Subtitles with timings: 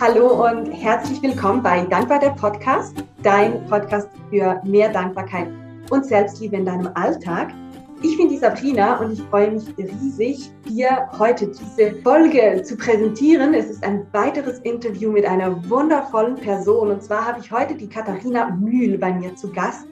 [0.00, 2.94] Hallo und herzlich willkommen bei Dankbar der Podcast,
[3.24, 5.48] dein Podcast für mehr Dankbarkeit
[5.90, 7.52] und Selbstliebe in deinem Alltag.
[8.00, 13.54] Ich bin die Sabrina und ich freue mich riesig, dir heute diese Folge zu präsentieren.
[13.54, 17.88] Es ist ein weiteres Interview mit einer wundervollen Person und zwar habe ich heute die
[17.88, 19.88] Katharina Mühl bei mir zu Gast.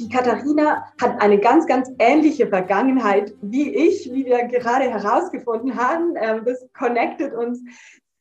[0.00, 6.14] Die Katharina hat eine ganz, ganz ähnliche Vergangenheit wie ich, wie wir gerade herausgefunden haben.
[6.16, 7.60] Ähm, das connectet uns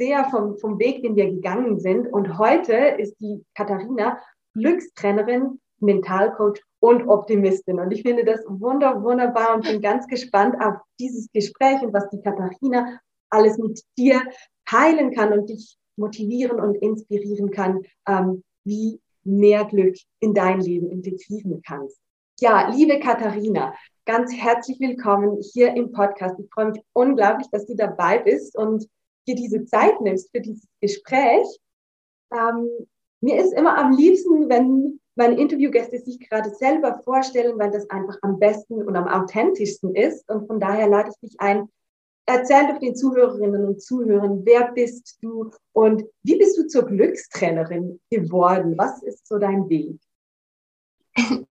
[0.02, 2.12] sehr vom, vom Weg, den wir gegangen sind.
[2.12, 4.18] Und heute ist die Katharina
[4.55, 7.80] Glückstrainerin, Mentalcoach und Optimistin.
[7.80, 12.10] Und ich finde das wunder, wunderbar und bin ganz gespannt auf dieses Gespräch und was
[12.10, 14.24] die Katharina alles mit dir
[14.66, 20.90] teilen kann und dich motivieren und inspirieren kann, ähm, wie mehr Glück in dein Leben
[20.90, 21.99] integrieren kannst.
[22.40, 26.40] Ja, liebe Katharina, ganz herzlich willkommen hier im Podcast.
[26.40, 28.88] Ich freue mich unglaublich, dass du dabei bist und
[29.28, 31.48] dir diese Zeit nimmst für dieses Gespräch.
[32.32, 32.70] Ähm,
[33.22, 38.18] mir ist immer am liebsten, wenn meine Interviewgäste sich gerade selber vorstellen, weil das einfach
[38.22, 40.28] am besten und am authentischsten ist.
[40.30, 41.70] Und von daher lade ich dich ein,
[42.26, 48.00] erzähl doch den Zuhörerinnen und Zuhörern, wer bist du und wie bist du zur Glückstrainerin
[48.10, 48.78] geworden?
[48.78, 50.00] Was ist so dein Weg?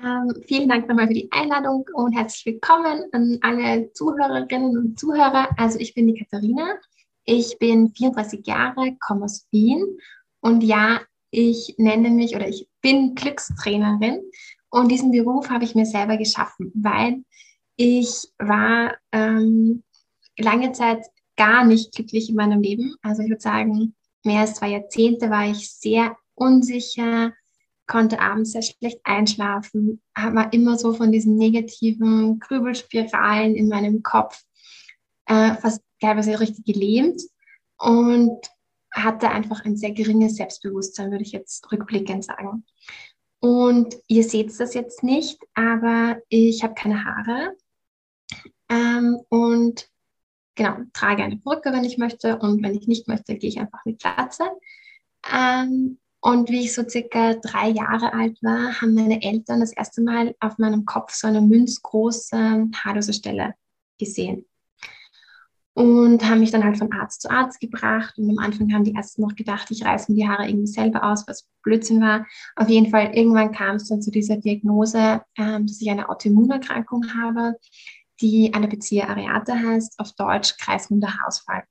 [0.00, 5.48] Ähm, vielen Dank nochmal für die Einladung und herzlich willkommen an alle Zuhörerinnen und Zuhörer.
[5.58, 6.76] Also ich bin die Katharina,
[7.24, 9.98] ich bin 34 Jahre, komme aus Wien
[10.40, 14.22] und ja, ich nenne mich oder ich bin Glückstrainerin
[14.70, 17.22] und diesen Beruf habe ich mir selber geschaffen, weil
[17.76, 19.82] ich war ähm,
[20.38, 21.04] lange Zeit
[21.36, 22.94] gar nicht glücklich in meinem Leben.
[23.02, 27.32] Also ich würde sagen, mehr als zwei Jahrzehnte war ich sehr unsicher,
[27.86, 34.42] konnte abends sehr schlecht einschlafen, war immer so von diesen negativen Grübelspiralen in meinem Kopf
[35.26, 37.22] äh, fast teilweise richtig gelähmt
[37.78, 38.38] und
[38.92, 42.64] hatte einfach ein sehr geringes Selbstbewusstsein, würde ich jetzt rückblickend sagen.
[43.40, 47.56] Und ihr seht das jetzt nicht, aber ich habe keine Haare
[48.68, 49.88] ähm, und
[50.54, 53.84] genau, trage eine Brücke, wenn ich möchte und wenn ich nicht möchte, gehe ich einfach
[53.84, 54.44] mit Glatze.
[55.32, 60.02] Ähm, und wie ich so circa drei Jahre alt war, haben meine Eltern das erste
[60.02, 63.54] Mal auf meinem Kopf so eine münzgroße haarlose Stelle
[63.98, 64.46] gesehen.
[65.74, 68.18] Und haben mich dann halt von Arzt zu Arzt gebracht.
[68.18, 71.02] Und am Anfang haben die Ärzte noch gedacht, ich reiße mir die Haare irgendwie selber
[71.02, 72.24] aus, was Blödsinn war.
[72.54, 77.14] Auf jeden Fall, irgendwann kam es dann zu dieser Diagnose, ähm, dass ich eine Autoimmunerkrankung
[77.14, 77.56] habe,
[78.20, 81.64] die Alopecia areata heißt, auf Deutsch kreisrunder Haarausfall.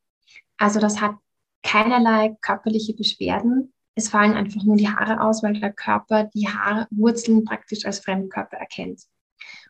[0.58, 1.16] Also das hat
[1.64, 7.44] keinerlei körperliche Beschwerden, es fallen einfach nur die Haare aus, weil der Körper die Haarwurzeln
[7.44, 9.04] praktisch als Fremdkörper erkennt.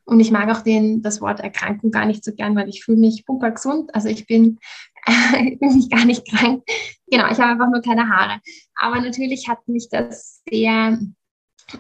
[0.04, 2.98] Und ich mag auch den, das Wort Erkrankung gar nicht so gern, weil ich fühle
[2.98, 3.94] mich pumper gesund.
[3.94, 4.60] Also ich bin,
[5.06, 6.64] äh, bin mich gar nicht krank.
[7.08, 8.40] Genau, ich habe einfach nur keine Haare.
[8.76, 11.00] Aber natürlich hat mich das sehr,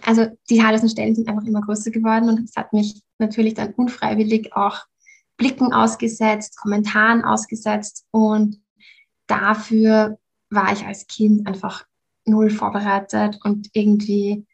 [0.05, 3.73] also die haarlosen Stellen sind einfach immer größer geworden und es hat mich natürlich dann
[3.73, 4.79] unfreiwillig auch
[5.37, 8.61] Blicken ausgesetzt, Kommentaren ausgesetzt und
[9.27, 10.19] dafür
[10.51, 11.85] war ich als Kind einfach
[12.25, 14.45] null vorbereitet und irgendwie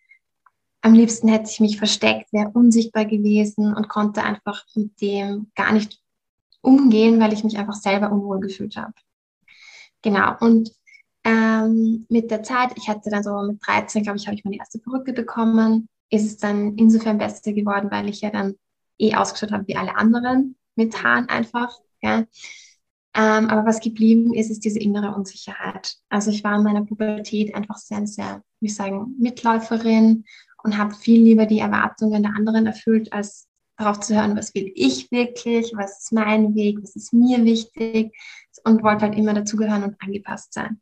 [0.81, 5.73] am liebsten hätte ich mich versteckt, wäre unsichtbar gewesen und konnte einfach mit dem gar
[5.73, 6.00] nicht
[6.61, 8.94] umgehen, weil ich mich einfach selber unwohl gefühlt habe.
[10.01, 10.72] Genau, und
[11.23, 14.57] ähm, mit der Zeit, ich hatte dann so mit 13, glaube ich, habe ich meine
[14.57, 18.56] erste Perücke bekommen, ist es dann insofern besser geworden, weil ich ja dann
[18.97, 21.77] eh ausgeschaut habe wie alle anderen mit Haaren einfach.
[22.01, 22.25] Ja.
[23.17, 25.95] Ähm, aber was geblieben ist, ist diese innere Unsicherheit.
[26.07, 30.23] Also ich war in meiner Pubertät einfach sehr, sehr, wie sagen, Mitläuferin
[30.63, 34.72] und habe viel lieber die Erwartungen der anderen erfüllt, als darauf zu hören, was will
[34.75, 38.16] ich wirklich, was ist mein Weg, was ist mir wichtig
[38.63, 40.79] und wollte halt immer dazugehören und angepasst sein.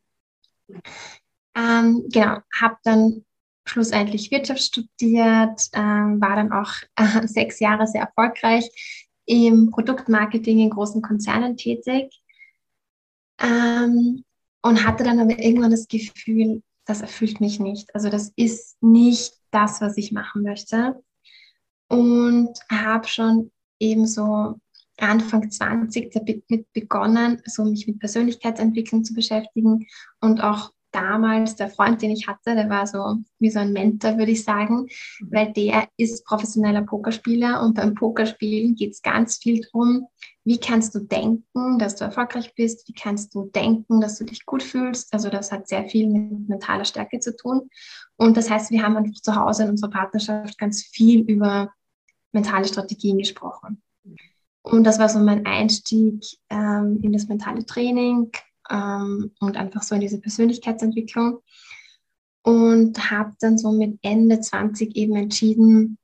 [1.55, 3.23] Ähm, genau, habe dann
[3.65, 8.69] schlussendlich Wirtschaft studiert, ähm, war dann auch äh, sechs Jahre sehr erfolgreich
[9.25, 12.21] im Produktmarketing in großen Konzernen tätig
[13.39, 14.23] ähm,
[14.61, 17.93] und hatte dann aber irgendwann das Gefühl, das erfüllt mich nicht.
[17.95, 21.01] Also das ist nicht das, was ich machen möchte.
[21.87, 24.55] Und habe schon eben so
[24.97, 29.87] Anfang 20 damit begonnen, so mich mit Persönlichkeitsentwicklung zu beschäftigen
[30.21, 34.17] und auch damals der Freund, den ich hatte, der war so wie so ein Mentor,
[34.17, 34.87] würde ich sagen,
[35.29, 40.07] weil der ist professioneller Pokerspieler und beim Pokerspielen geht es ganz viel darum,
[40.45, 44.45] wie kannst du denken, dass du erfolgreich bist, wie kannst du denken, dass du dich
[44.45, 45.13] gut fühlst.
[45.13, 47.69] Also das hat sehr viel mit mentaler Stärke zu tun.
[48.15, 51.73] Und das heißt, wir haben einfach zu Hause in unserer Partnerschaft ganz viel über
[52.31, 53.81] mentale Strategien gesprochen.
[54.61, 58.31] Und das war so mein Einstieg ähm, in das mentale Training,
[58.69, 61.39] ähm, und einfach so in diese Persönlichkeitsentwicklung.
[62.43, 65.97] Und habe dann so mit Ende 20 eben entschieden,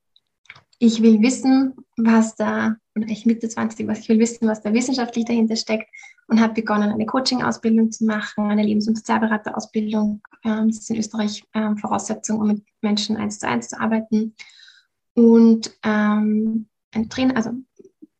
[0.79, 4.73] ich will wissen, was da, oder ich Mitte 20, was ich will wissen, was da
[4.73, 5.87] wissenschaftlich dahinter steckt
[6.27, 10.21] und habe begonnen, eine Coaching-Ausbildung zu machen, eine Lebens- und Sozialberaterausbildung.
[10.43, 14.33] Ähm, das ist in Österreich ähm, Voraussetzung, um mit Menschen eins zu eins zu arbeiten.
[15.13, 17.51] Und ähm, ein Train also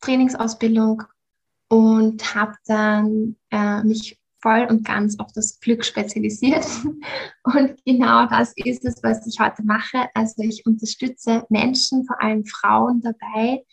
[0.01, 1.03] Trainingsausbildung
[1.69, 6.65] und habe dann äh, mich voll und ganz auf das Glück spezialisiert.
[7.43, 10.09] Und genau das ist es, was ich heute mache.
[10.13, 13.63] Also ich unterstütze Menschen, vor allem Frauen dabei,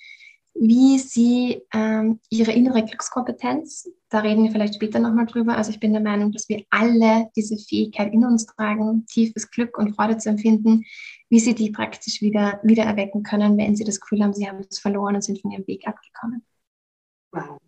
[0.54, 5.80] wie sie ähm, ihre innere Glückskompetenz, da reden wir vielleicht später nochmal drüber, also ich
[5.80, 10.18] bin der Meinung, dass wir alle diese Fähigkeit in uns tragen, tiefes Glück und Freude
[10.18, 10.84] zu empfinden,
[11.28, 14.64] wie sie die praktisch wieder, wieder erwecken können, wenn sie das Gefühl haben, sie haben
[14.68, 16.44] es verloren und sind von ihrem Weg abgekommen.
[17.32, 17.58] Wow.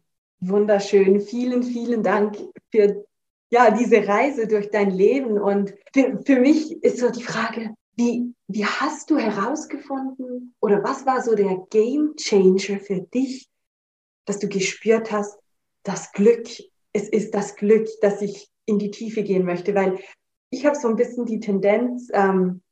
[0.40, 1.20] Wunderschön.
[1.20, 2.36] Vielen, vielen Dank
[2.70, 3.04] für
[3.50, 5.38] ja, diese Reise durch dein Leben.
[5.38, 11.04] Und für, für mich ist so die Frage, wie, wie hast du herausgefunden oder was
[11.04, 13.48] war so der Game Changer für dich,
[14.24, 15.38] dass du gespürt hast,
[15.82, 16.46] das Glück,
[16.92, 19.98] es ist das Glück, dass ich in die Tiefe gehen möchte, weil
[20.50, 22.62] ich habe so ein bisschen die Tendenz, ähm,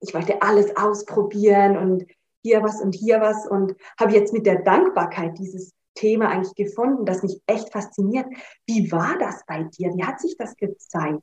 [0.00, 2.06] ich wollte alles ausprobieren und
[2.42, 7.06] hier was und hier was und habe jetzt mit der Dankbarkeit dieses Thema eigentlich gefunden,
[7.06, 8.26] das mich echt fasziniert.
[8.66, 9.92] Wie war das bei dir?
[9.96, 11.22] Wie hat sich das gezeigt?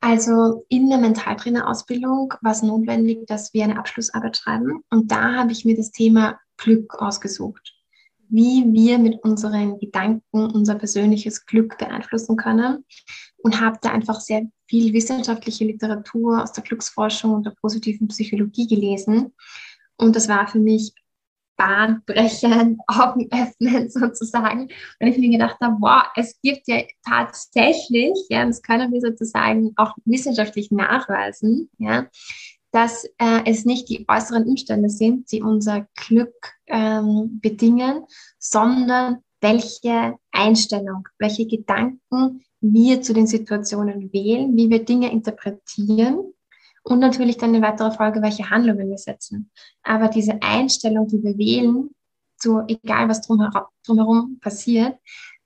[0.00, 4.84] Also in der Mentaltrainerausbildung war es notwendig, dass wir eine Abschlussarbeit schreiben.
[4.90, 7.74] Und da habe ich mir das Thema Glück ausgesucht.
[8.28, 12.84] Wie wir mit unseren Gedanken unser persönliches Glück beeinflussen können.
[13.38, 18.66] Und habe da einfach sehr viel wissenschaftliche Literatur aus der Glücksforschung und der positiven Psychologie
[18.66, 19.32] gelesen.
[19.96, 20.92] Und das war für mich
[21.56, 24.68] bahnbrechend, Augen öffnen sozusagen.
[25.00, 29.72] Und ich mir gedacht habe, wow, es gibt ja tatsächlich, ja, das können wir sozusagen
[29.76, 32.06] auch wissenschaftlich nachweisen, ja,
[32.72, 38.04] dass äh, es nicht die äußeren Umstände sind, die unser Glück ähm, bedingen,
[38.38, 46.34] sondern welche Einstellung, welche Gedanken wir zu den Situationen wählen, wie wir Dinge interpretieren
[46.88, 49.50] und natürlich dann in weiterer Folge, welche Handlungen wir setzen.
[49.82, 51.90] Aber diese Einstellung, die wir wählen,
[52.38, 54.96] zu egal was drumherum, passiert,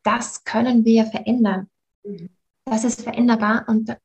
[0.02, 1.70] das können wir verändern.
[2.66, 3.96] Das ist veränderbar und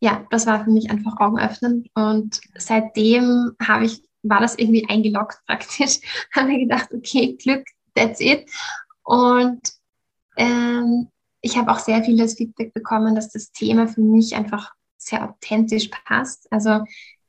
[0.00, 4.88] ja, das war für mich einfach Augen öffnen und seitdem habe ich, war das irgendwie
[4.88, 6.00] eingeloggt praktisch,
[6.34, 7.64] habe mir gedacht, okay, Glück,
[7.94, 8.50] that's it.
[9.04, 9.60] Und
[10.36, 11.08] ähm,
[11.42, 15.28] ich habe auch sehr viel das Feedback bekommen, dass das Thema für mich einfach sehr
[15.28, 16.46] authentisch passt.
[16.50, 16.84] Also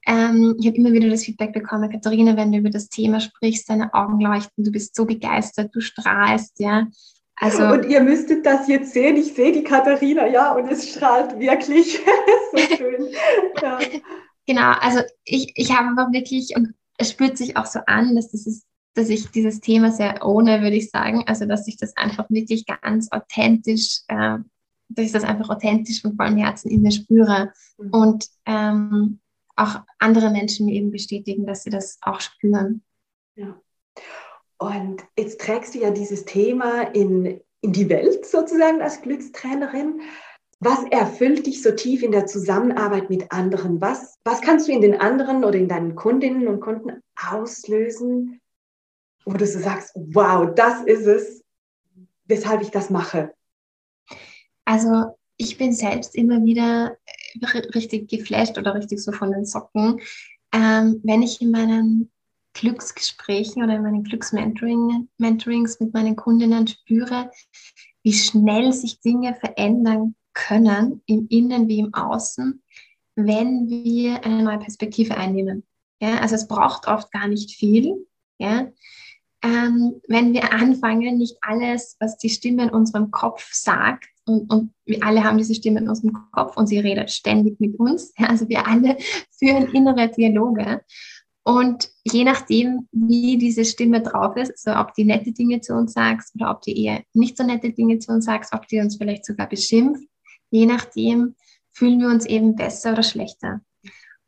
[0.05, 3.69] ähm, ich habe immer wieder das Feedback bekommen, Katharina, wenn du über das Thema sprichst,
[3.69, 6.87] deine Augen leuchten, du bist so begeistert, du strahlst, ja.
[7.35, 9.17] Also, und ihr müsstet das jetzt sehen.
[9.17, 11.99] Ich sehe die Katharina, ja, und es strahlt wirklich.
[12.51, 13.07] so schön.
[13.61, 13.79] Ja.
[14.45, 18.31] Genau, also ich, ich habe einfach wirklich, und es spürt sich auch so an, dass
[18.31, 21.23] das ist, dass ich dieses Thema sehr ohne, würde ich sagen.
[21.25, 24.37] Also dass ich das einfach wirklich ganz authentisch äh,
[24.95, 27.89] dass ich das einfach authentisch von vollem Herzen in mir spüre mhm.
[27.91, 29.19] und ähm,
[29.55, 32.81] auch andere Menschen mir eben bestätigen, dass sie das auch spüren.
[33.35, 33.59] Ja.
[34.57, 40.01] Und jetzt trägst du ja dieses Thema in, in die Welt sozusagen als Glückstrainerin.
[40.59, 43.81] Was erfüllt dich so tief in der Zusammenarbeit mit anderen?
[43.81, 48.39] Was, was kannst du in den anderen oder in deinen Kundinnen und Kunden auslösen,
[49.25, 51.43] wo du so sagst, wow, das ist es,
[52.25, 53.33] weshalb ich das mache?
[54.65, 56.97] Also ich bin selbst immer wieder
[57.41, 59.99] äh, richtig geflasht oder richtig so von den Socken,
[60.53, 62.11] ähm, wenn ich in meinen
[62.53, 67.31] Glücksgesprächen oder in meinen Glücksmentorings mit meinen Kundinnen spüre,
[68.03, 72.61] wie schnell sich Dinge verändern können, im Innen wie im Außen,
[73.15, 75.63] wenn wir eine neue Perspektive einnehmen.
[76.01, 78.07] Ja, also es braucht oft gar nicht viel.
[78.39, 78.67] Ja,
[79.43, 84.73] ähm, wenn wir anfangen, nicht alles, was die Stimme in unserem Kopf sagt, und, und,
[84.85, 88.13] wir alle haben diese Stimme in unserem Kopf und sie redet ständig mit uns.
[88.17, 88.97] Also wir alle
[89.31, 90.81] führen innere Dialoge.
[91.43, 95.93] Und je nachdem, wie diese Stimme drauf ist, also ob die nette Dinge zu uns
[95.93, 98.97] sagst oder ob die eher nicht so nette Dinge zu uns sagst, ob die uns
[98.97, 100.03] vielleicht sogar beschimpft,
[100.51, 101.35] je nachdem
[101.71, 103.61] fühlen wir uns eben besser oder schlechter.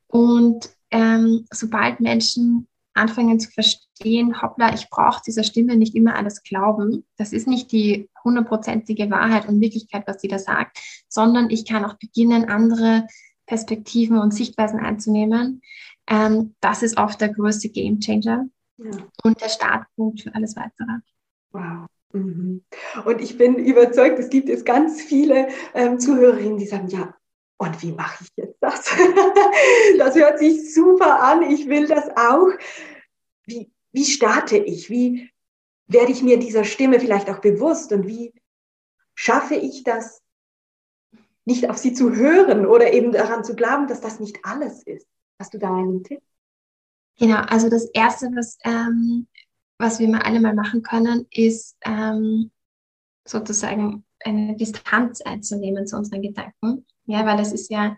[0.08, 6.44] Und ähm, sobald Menschen anfangen zu verstehen, hoppla, ich brauche dieser Stimme nicht immer alles
[6.44, 7.06] glauben.
[7.18, 11.86] Das ist nicht die hundertprozentige Wahrheit und Wirklichkeit, was sie da sagt, sondern ich kann
[11.86, 13.08] auch beginnen, andere
[13.46, 15.62] Perspektiven und Sichtweisen einzunehmen.
[16.08, 18.46] Ähm, das ist oft der größte Game Changer
[18.78, 18.92] ja.
[19.24, 21.00] und der Startpunkt für alles weitere.
[21.52, 21.88] Wow.
[22.14, 22.64] Mhm.
[23.06, 27.16] Und ich bin überzeugt, es gibt jetzt ganz viele ähm, Zuhörerinnen, die sagen, ja,
[27.58, 28.86] und wie mache ich jetzt das?
[29.98, 32.50] das hört sich super an, ich will das auch.
[33.46, 34.90] Wie, wie starte ich?
[34.90, 35.30] Wie
[35.88, 38.34] werde ich mir dieser Stimme vielleicht auch bewusst und wie
[39.16, 40.22] schaffe ich das,
[41.46, 45.08] nicht auf sie zu hören oder eben daran zu glauben, dass das nicht alles ist?
[45.40, 46.22] Hast du da einen Tipp?
[47.20, 49.28] Genau, also das Erste, was, ähm,
[49.78, 52.52] was wir mal alle mal machen können, ist ähm,
[53.26, 56.86] sozusagen eine Distanz einzunehmen zu unseren Gedanken.
[57.06, 57.98] Ja, weil das ist ja,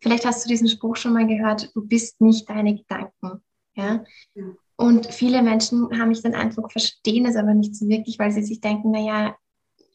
[0.00, 3.42] vielleicht hast du diesen Spruch schon mal gehört, du bist nicht deine Gedanken.
[3.74, 4.04] Ja.
[4.34, 4.44] ja.
[4.80, 8.42] Und viele Menschen haben mich den Eindruck, verstehen es aber nicht so wirklich, weil sie
[8.42, 9.36] sich denken, naja,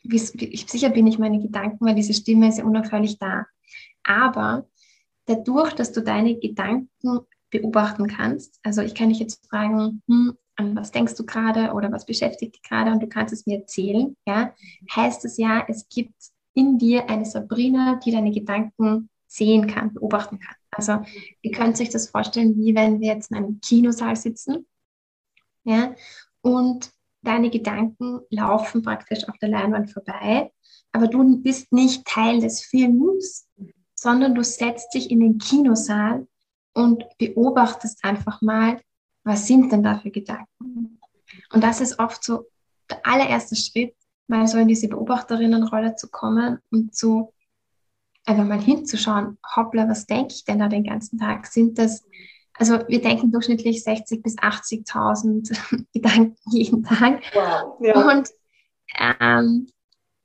[0.04, 3.48] sicher bin ich meine Gedanken, weil diese Stimme ist ja unaufhörlich da.
[4.04, 4.68] Aber
[5.26, 10.76] dadurch, dass du deine Gedanken beobachten kannst, also ich kann dich jetzt fragen, hm, an
[10.76, 14.16] was denkst du gerade oder was beschäftigt dich gerade und du kannst es mir erzählen,
[14.28, 14.54] ja,
[14.96, 16.14] heißt es ja, es gibt
[16.54, 20.56] in dir eine Sabrina, die deine Gedanken sehen kann, beobachten kann.
[20.70, 21.00] Also
[21.42, 24.68] ihr könnt euch das vorstellen, wie wenn wir jetzt in einem Kinosaal sitzen,
[25.66, 25.94] ja,
[26.42, 26.92] und
[27.22, 30.52] deine Gedanken laufen praktisch auf der Leinwand vorbei,
[30.92, 33.48] aber du bist nicht Teil des Films,
[33.96, 36.28] sondern du setzt dich in den Kinosaal
[36.74, 38.80] und beobachtest einfach mal,
[39.24, 41.00] was sind denn da für Gedanken?
[41.52, 42.46] Und das ist oft so
[42.90, 43.96] der allererste Schritt,
[44.28, 47.34] mal so in diese Beobachterinnenrolle zu kommen und so
[48.26, 51.48] einfach mal hinzuschauen, hoppla, was denke ich denn da den ganzen Tag?
[51.48, 52.04] Sind das,
[52.58, 57.22] also wir denken durchschnittlich 60 bis 80.000 Gedanken jeden Tag.
[57.34, 58.10] Wow, ja.
[58.10, 58.30] Und
[58.98, 59.68] ähm,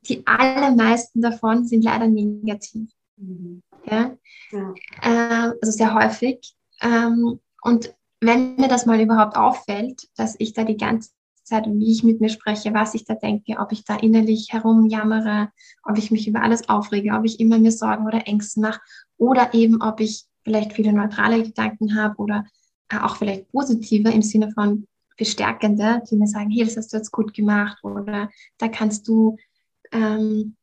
[0.08, 2.90] die allermeisten davon sind leider negativ.
[3.16, 3.62] Mhm.
[3.84, 4.16] Ja?
[4.52, 4.74] ja.
[5.02, 6.54] Äh, also sehr häufig.
[6.80, 11.10] Ähm, und wenn mir das mal überhaupt auffällt, dass ich da die ganze
[11.42, 15.50] Zeit wie ich mit mir spreche, was ich da denke, ob ich da innerlich herumjammere,
[15.84, 18.80] ob ich mich über alles aufrege, ob ich immer mir Sorgen oder Ängste mache
[19.16, 22.44] oder eben ob ich vielleicht viele neutrale Gedanken habe oder
[22.88, 26.96] äh, auch vielleicht positive im Sinne von bestärkende, die mir sagen, hey, das hast du
[26.96, 29.36] jetzt gut gemacht oder da kannst du,
[29.92, 30.56] ähm,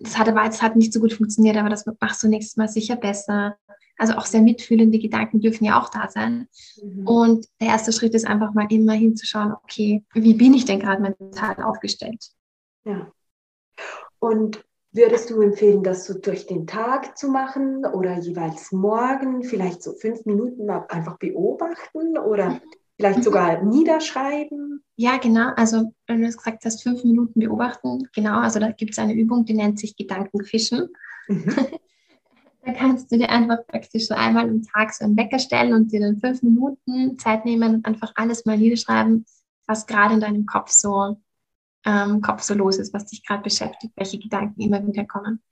[0.00, 2.68] das hat aber das hat nicht so gut funktioniert, aber das machst du nächstes Mal
[2.68, 3.56] sicher besser.
[3.98, 6.48] Also auch sehr mitfühlende Gedanken dürfen ja auch da sein.
[6.82, 7.06] Mhm.
[7.06, 11.00] Und der erste Schritt ist einfach mal immer hinzuschauen, okay, wie bin ich denn gerade
[11.00, 12.32] mental aufgestellt?
[12.84, 13.12] Ja.
[14.18, 19.82] Und würdest du empfehlen, das so durch den Tag zu machen oder jeweils morgen, vielleicht
[19.82, 22.60] so fünf Minuten mal einfach beobachten oder
[22.96, 23.22] vielleicht mhm.
[23.22, 24.84] sogar niederschreiben?
[24.96, 25.50] Ja, genau.
[25.56, 28.40] Also, wenn du es gesagt hast, fünf Minuten beobachten, genau.
[28.40, 30.88] Also, da gibt es eine Übung, die nennt sich Gedankenfischen.
[31.28, 31.56] Mhm.
[32.64, 35.90] Da kannst du dir einfach praktisch so einmal am Tag so einen Wecker stellen und
[35.90, 39.26] dir dann fünf Minuten Zeit nehmen und einfach alles mal niederschreiben,
[39.66, 41.16] was gerade in deinem Kopf so,
[41.84, 45.42] ähm, Kopf so los ist, was dich gerade beschäftigt, welche Gedanken immer wieder kommen.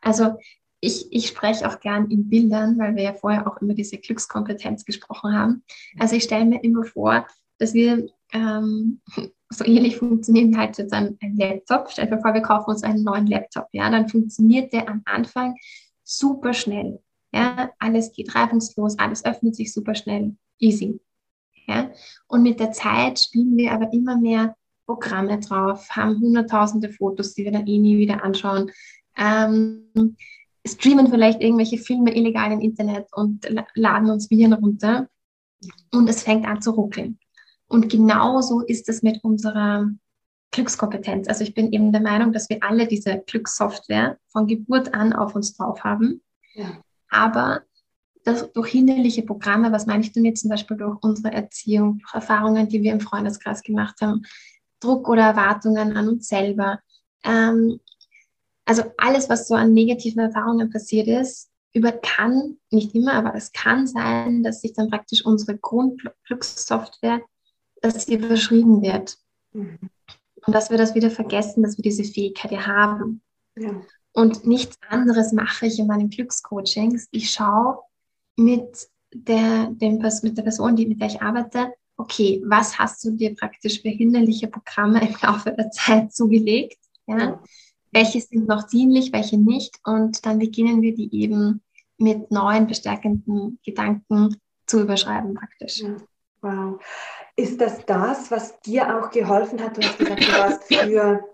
[0.00, 0.36] Also
[0.80, 4.84] ich, ich spreche auch gern in Bildern, weil wir ja vorher auch über diese Glückskompetenz
[4.84, 5.64] gesprochen haben.
[5.98, 7.26] Also ich stelle mir immer vor,
[7.58, 9.00] dass wir ähm,
[9.50, 11.88] so ähnlich funktionieren halt jetzt ein, ein Laptop.
[11.90, 13.68] Stell dir vor, wir kaufen uns einen neuen Laptop.
[13.72, 15.54] Ja, dann funktioniert der am Anfang
[16.02, 17.00] super schnell.
[17.32, 21.00] Ja, alles geht reibungslos, alles öffnet sich super schnell, easy.
[21.66, 21.90] Ja,
[22.28, 27.44] und mit der Zeit spielen wir aber immer mehr Programme drauf, haben hunderttausende Fotos, die
[27.44, 28.70] wir dann eh nie wieder anschauen,
[29.16, 30.16] ähm,
[30.66, 35.08] streamen vielleicht irgendwelche Filme illegal im Internet und laden uns Viren runter
[35.92, 37.18] und es fängt an zu ruckeln.
[37.68, 39.90] Und genauso ist es mit unserer
[40.52, 41.28] Glückskompetenz.
[41.28, 45.34] Also ich bin eben der Meinung, dass wir alle diese Glückssoftware von Geburt an auf
[45.34, 46.22] uns drauf haben.
[46.54, 46.80] Ja.
[47.10, 47.62] Aber
[48.24, 52.68] das, durch hinderliche Programme, was meine ich damit zum Beispiel durch unsere Erziehung, durch Erfahrungen,
[52.68, 54.22] die wir im Freundeskreis gemacht haben,
[54.86, 56.80] Druck oder Erwartungen an uns selber.
[57.24, 57.80] Ähm,
[58.64, 63.52] also alles, was so an negativen Erfahrungen passiert ist, über kann, nicht immer, aber es
[63.52, 67.20] kann sein, dass sich dann praktisch unsere Grundglückssoftware,
[67.82, 69.18] dass sie überschrieben wird.
[69.52, 69.78] Mhm.
[70.46, 73.20] Und dass wir das wieder vergessen, dass wir diese Fähigkeit ja haben.
[73.58, 73.82] Ja.
[74.12, 77.08] Und nichts anderes mache ich in meinen Glückscoachings.
[77.10, 77.80] Ich schaue
[78.36, 83.12] mit der, dem, mit der Person, die, mit der ich arbeite, okay, was hast du
[83.12, 86.78] dir praktisch für hinderliche Programme im Laufe der Zeit zugelegt?
[87.06, 87.40] Ja?
[87.92, 89.78] Welche sind noch dienlich, welche nicht?
[89.84, 91.62] Und dann beginnen wir die eben
[91.98, 94.36] mit neuen bestärkenden Gedanken
[94.66, 95.82] zu überschreiben praktisch.
[96.42, 96.80] Wow.
[97.36, 99.76] Ist das das, was dir auch geholfen hat?
[99.76, 101.24] Du hast gesagt, du warst früher,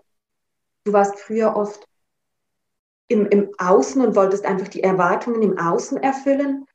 [0.85, 1.87] du warst früher oft
[3.07, 6.65] im, im Außen und wolltest einfach die Erwartungen im Außen erfüllen.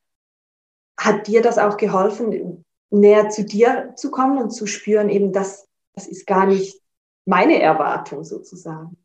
[0.98, 5.68] Hat dir das auch geholfen, näher zu dir zu kommen und zu spüren, eben das,
[5.94, 6.80] das ist gar nicht
[7.24, 8.96] meine Erwartung sozusagen.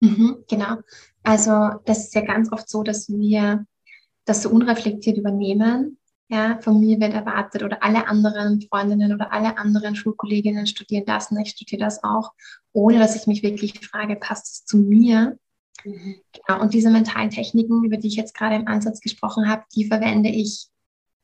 [0.00, 0.76] Mhm, genau.
[1.22, 3.66] Also das ist ja ganz oft so, dass wir
[4.24, 5.98] das so unreflektiert übernehmen.
[6.28, 11.30] Ja, von mir wird erwartet oder alle anderen Freundinnen oder alle anderen Schulkolleginnen studieren das
[11.30, 12.32] und ich studiere das auch,
[12.72, 15.38] ohne dass ich mich wirklich frage, passt es zu mir?
[15.84, 16.16] Mhm.
[16.32, 16.60] Genau.
[16.60, 20.28] Und diese mentalen Techniken, über die ich jetzt gerade im Ansatz gesprochen habe, die verwende
[20.28, 20.66] ich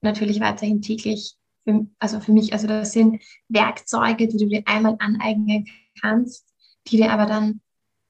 [0.02, 1.36] natürlich weiterhin täglich.
[1.64, 5.66] Für, also für mich, also das sind Werkzeuge, die du dir einmal aneignen
[6.00, 6.52] kannst,
[6.88, 7.60] die dir aber dann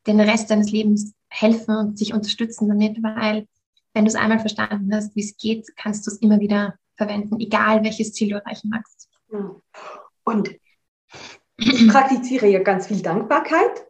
[0.06, 3.46] den Rest deines Lebens helfen und sich unterstützen damit, weil
[3.94, 7.40] wenn du es einmal verstanden hast, wie es geht, kannst du es immer wieder verwenden,
[7.40, 9.08] egal welches Ziel du erreichen magst.
[10.24, 10.50] Und
[11.58, 13.86] ich praktiziere ja ganz viel Dankbarkeit.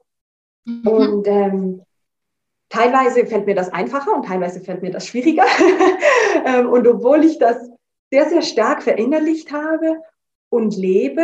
[0.65, 0.87] Mhm.
[0.87, 1.83] Und ähm,
[2.69, 5.45] teilweise fällt mir das einfacher und teilweise fällt mir das schwieriger.
[6.45, 7.71] Ähm, und obwohl ich das
[8.13, 10.03] sehr, sehr stark verinnerlicht habe
[10.51, 11.23] und lebe,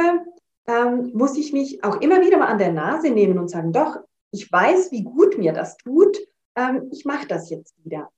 [0.66, 3.98] ähm, muss ich mich auch immer wieder mal an der Nase nehmen und sagen, doch,
[4.30, 6.16] ich weiß, wie gut mir das tut,
[6.56, 8.10] ähm, ich mache das jetzt wieder.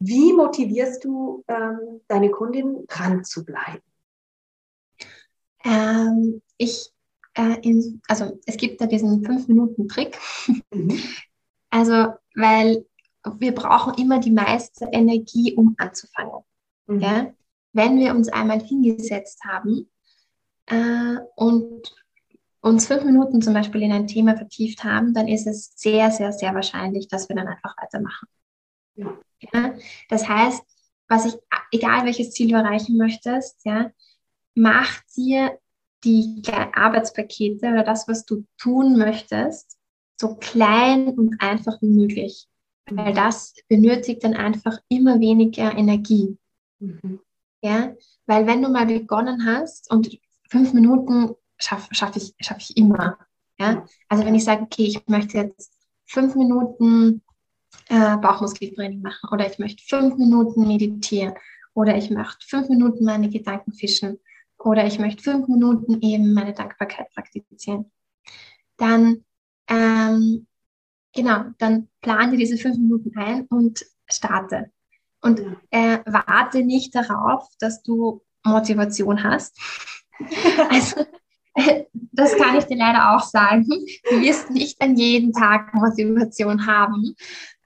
[0.00, 3.82] Wie motivierst du ähm, deine Kundin dran zu bleiben?
[5.64, 6.92] Ähm, ich,
[7.34, 10.18] äh, in, also es gibt da diesen 5-Minuten-Trick.
[10.72, 11.00] Mhm.
[11.70, 12.86] Also, weil
[13.38, 16.42] wir brauchen immer die meiste Energie, um anzufangen.
[16.86, 17.00] Mhm.
[17.00, 17.34] Ja?
[17.78, 19.88] Wenn wir uns einmal hingesetzt haben
[20.66, 21.94] äh, und
[22.60, 26.32] uns fünf Minuten zum Beispiel in ein Thema vertieft haben, dann ist es sehr, sehr,
[26.32, 28.26] sehr wahrscheinlich, dass wir dann einfach weitermachen.
[28.96, 29.16] Ja.
[29.52, 29.74] ja?
[30.08, 30.60] Das heißt,
[31.08, 31.34] was ich,
[31.70, 33.92] egal welches Ziel du erreichen möchtest, ja,
[34.56, 35.56] mach dir
[36.02, 36.42] die
[36.74, 39.78] Arbeitspakete oder das, was du tun möchtest,
[40.20, 42.48] so klein und einfach wie möglich.
[42.90, 43.16] Weil mhm.
[43.16, 46.36] das benötigt dann einfach immer weniger Energie.
[46.80, 47.20] Mhm.
[47.60, 47.92] Ja,
[48.26, 53.18] weil wenn du mal begonnen hast und fünf Minuten schaffe schaff ich, schaff ich immer.
[53.58, 53.84] Ja?
[54.08, 55.72] Also wenn ich sage, okay, ich möchte jetzt
[56.06, 57.22] fünf Minuten
[57.88, 61.34] äh, Bauchmuskeltraining machen oder ich möchte fünf Minuten meditieren
[61.74, 64.18] oder ich möchte fünf Minuten meine Gedanken fischen
[64.58, 67.90] oder ich möchte fünf Minuten eben meine Dankbarkeit praktizieren,
[68.76, 69.24] dann
[69.68, 70.46] ähm,
[71.14, 74.72] genau, dann plane diese fünf Minuten ein und starte.
[75.20, 79.58] Und äh, warte nicht darauf, dass du Motivation hast.
[80.70, 81.04] also
[82.12, 83.68] das kann ich dir leider auch sagen.
[84.10, 87.14] Du wirst nicht an jedem Tag Motivation haben.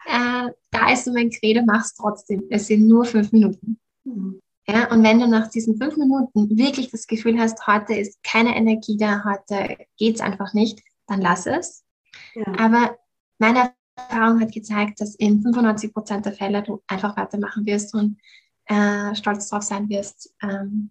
[0.07, 2.45] Äh, da ist so mein Credo, mach's trotzdem.
[2.51, 3.79] Es sind nur fünf Minuten.
[4.05, 4.41] Mhm.
[4.69, 8.57] Ja, und wenn du nach diesen fünf Minuten wirklich das Gefühl hast, heute ist keine
[8.57, 11.85] Energie da, heute geht es einfach nicht, dann lass es.
[12.35, 12.45] Ja.
[12.59, 12.97] Aber
[13.39, 13.73] meine
[14.09, 18.19] Erfahrung hat gezeigt, dass in 95 Prozent der Fälle du einfach weitermachen wirst und
[18.67, 20.91] äh, stolz darauf sein wirst, ähm,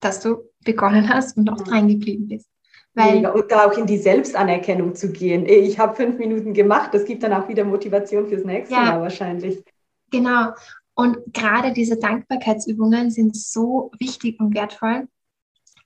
[0.00, 2.48] dass du begonnen hast und auch dran geblieben bist.
[2.94, 5.46] Weil, und da auch in die Selbstanerkennung zu gehen.
[5.46, 9.00] Ich habe fünf Minuten gemacht, das gibt dann auch wieder Motivation fürs nächste ja, Mal
[9.00, 9.62] wahrscheinlich.
[10.10, 10.52] Genau.
[10.94, 15.06] Und gerade diese Dankbarkeitsübungen sind so wichtig und wertvoll,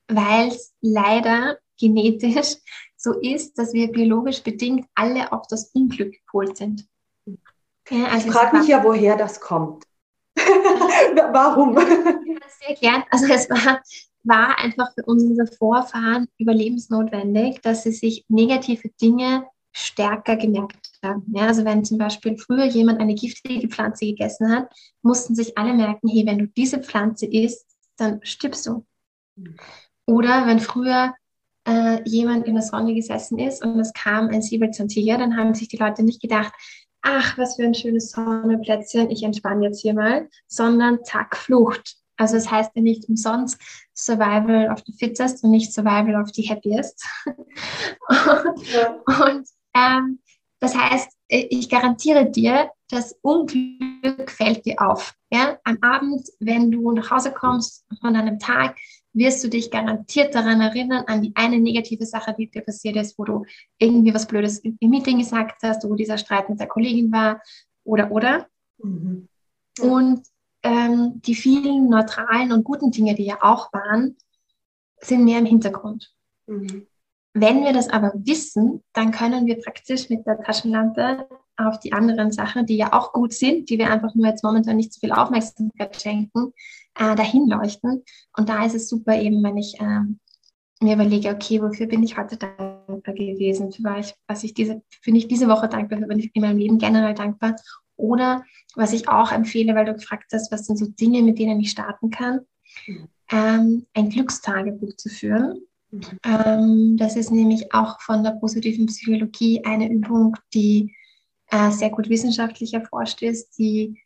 [0.07, 2.55] weil es leider genetisch
[3.05, 6.87] so ist, dass wir biologisch bedingt alle auf das Unglück gepolt sind.
[7.85, 9.85] Okay, also ich frage mich ja, woher das kommt.
[10.35, 11.77] Warum?
[12.65, 13.03] Sehr gern.
[13.11, 13.79] Also es war,
[14.23, 21.25] war einfach für unsere Vorfahren überlebensnotwendig, dass sie sich negative Dinge stärker gemerkt haben.
[21.35, 25.75] Ja, also wenn zum Beispiel früher jemand eine giftige Pflanze gegessen hat, mussten sich alle
[25.75, 28.83] merken, hey, wenn du diese Pflanze isst, dann stirbst du.
[30.07, 31.13] Oder wenn früher
[31.67, 35.67] äh, jemand in der Sonne gesessen ist und es kam ein Säbelzahntiger, dann haben sich
[35.67, 36.53] die Leute nicht gedacht,
[37.01, 41.97] ach, was für ein schönes Sonnenplätzchen, ich entspanne jetzt hier mal, sondern zack, Flucht.
[42.17, 43.59] Also es das heißt ja nicht umsonst
[43.93, 47.05] Survival of the Fittest und nicht Survival of the Happiest.
[47.25, 48.95] und, ja.
[49.25, 50.19] und ähm,
[50.59, 55.13] das heißt, ich garantiere dir, das Unglück fällt dir auf.
[55.31, 55.59] Ja?
[55.63, 58.77] Am Abend, wenn du nach Hause kommst von einem Tag,
[59.15, 63.17] wirst du dich garantiert daran erinnern, an die eine negative Sache, die dir passiert ist,
[63.17, 63.45] wo du
[63.79, 67.41] irgendwie was Blödes im Meeting gesagt hast, wo dieser Streit mit der Kollegin war
[67.83, 68.47] oder oder.
[68.77, 69.27] Mhm.
[69.79, 70.21] Und
[70.63, 74.17] ähm, die vielen neutralen und guten Dinge, die ja auch waren,
[74.99, 76.13] sind mehr im Hintergrund.
[76.47, 76.87] Mhm.
[77.33, 82.31] Wenn wir das aber wissen, dann können wir praktisch mit der Taschenlampe auf die anderen
[82.31, 85.11] Sachen, die ja auch gut sind, die wir einfach nur jetzt momentan nicht so viel
[85.11, 86.53] Aufmerksamkeit schenken,
[86.95, 88.03] äh, dahin leuchten.
[88.37, 90.01] Und da ist es super eben, wenn ich äh,
[90.81, 93.71] mir überlege, okay, wofür bin ich heute dankbar gewesen?
[93.71, 96.41] Für was ich, was ich diese, bin ich diese Woche dankbar, für bin ich in
[96.41, 97.55] meinem Leben generell dankbar.
[97.97, 98.43] Oder
[98.75, 101.71] was ich auch empfehle, weil du gefragt hast, was sind so Dinge, mit denen ich
[101.71, 102.41] starten kann,
[102.87, 103.07] mhm.
[103.31, 105.61] ähm, ein Glückstagebuch zu führen.
[106.23, 110.93] Ähm, das ist nämlich auch von der positiven Psychologie eine Übung, die
[111.51, 114.01] äh, sehr gut wissenschaftlich erforscht ist, die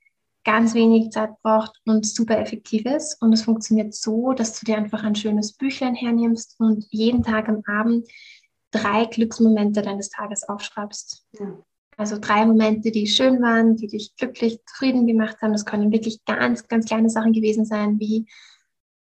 [0.49, 3.21] ganz wenig Zeit braucht und super effektiv ist.
[3.21, 7.47] Und es funktioniert so, dass du dir einfach ein schönes Büchlein hernimmst und jeden Tag
[7.49, 8.07] am Abend
[8.71, 11.27] drei Glücksmomente deines Tages aufschreibst.
[11.39, 11.55] Ja.
[11.97, 15.51] Also drei Momente, die schön waren, die dich glücklich, zufrieden gemacht haben.
[15.51, 18.25] Das können wirklich ganz, ganz kleine Sachen gewesen sein, wie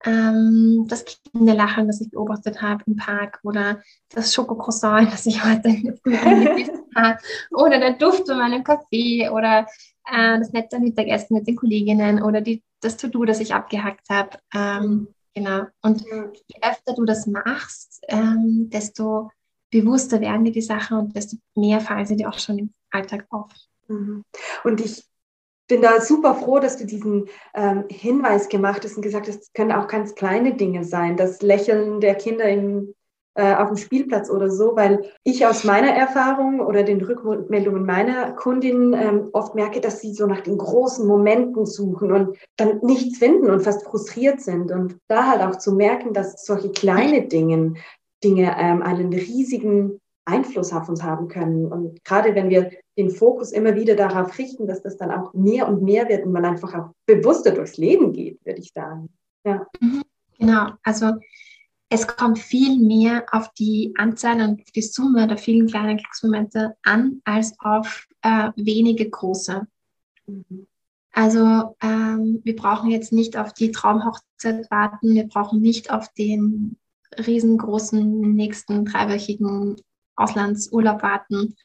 [0.03, 5.69] ähm, das Kinderlachen, das ich beobachtet habe im Park oder das Schokocroissant, das ich heute
[6.01, 7.19] früh gegessen habe
[7.51, 9.67] oder der Duft von meinem Kaffee oder
[10.05, 14.37] äh, das nette Mittagessen mit den Kolleginnen oder die, das To-Do, das ich abgehackt habe.
[14.53, 15.63] Ähm, genau.
[15.81, 19.31] Und je öfter du das machst, ähm, desto
[19.71, 23.25] bewusster werden dir die Sachen und desto mehr fallen sie dir auch schon im Alltag
[23.29, 23.51] auf.
[23.87, 24.23] Mhm.
[24.63, 25.05] Und ich
[25.67, 29.53] bin da super froh, dass du diesen ähm, Hinweis gemacht hast und gesagt hast, es
[29.53, 32.93] können auch ganz kleine Dinge sein, das Lächeln der Kinder im,
[33.41, 38.93] auf dem Spielplatz oder so, weil ich aus meiner Erfahrung oder den Rückmeldungen meiner Kundinnen
[38.93, 43.49] ähm, oft merke, dass sie so nach den großen Momenten suchen und dann nichts finden
[43.49, 44.71] und fast frustriert sind.
[44.71, 47.73] Und da halt auch zu merken, dass solche kleine Dinge,
[48.23, 51.71] Dinge ähm, einen riesigen Einfluss auf uns haben können.
[51.71, 55.67] Und gerade wenn wir den Fokus immer wieder darauf richten, dass das dann auch mehr
[55.67, 59.09] und mehr wird und man einfach auch bewusster durchs Leben geht, würde ich sagen.
[59.45, 59.67] Ja.
[59.79, 60.01] Mhm.
[60.37, 61.13] Genau, also
[61.89, 67.21] es kommt viel mehr auf die Anzahl und die Summe der vielen kleinen Glücksmomente an,
[67.25, 69.67] als auf äh, wenige große.
[70.25, 70.67] Mhm.
[71.11, 76.77] Also ähm, wir brauchen jetzt nicht auf die Traumhochzeit warten, wir brauchen nicht auf den
[77.17, 79.77] riesengroßen nächsten dreiwöchigen
[80.17, 81.55] Auslandsurlaub warten.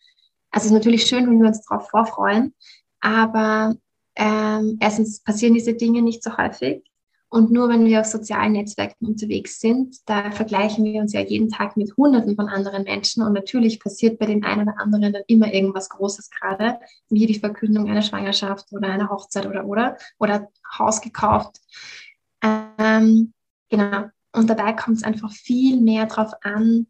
[0.51, 2.55] Also es ist natürlich schön, wenn wir uns darauf vorfreuen,
[3.01, 3.75] aber
[4.15, 6.89] ähm, erstens passieren diese Dinge nicht so häufig.
[7.33, 11.49] Und nur wenn wir auf sozialen Netzwerken unterwegs sind, da vergleichen wir uns ja jeden
[11.49, 13.23] Tag mit Hunderten von anderen Menschen.
[13.23, 17.38] Und natürlich passiert bei den einen oder anderen dann immer irgendwas Großes gerade, wie die
[17.38, 21.61] Verkündung einer Schwangerschaft oder einer Hochzeit oder oder oder Haus gekauft.
[22.43, 23.33] Ähm,
[23.69, 24.07] genau.
[24.33, 26.88] Und dabei kommt es einfach viel mehr darauf an,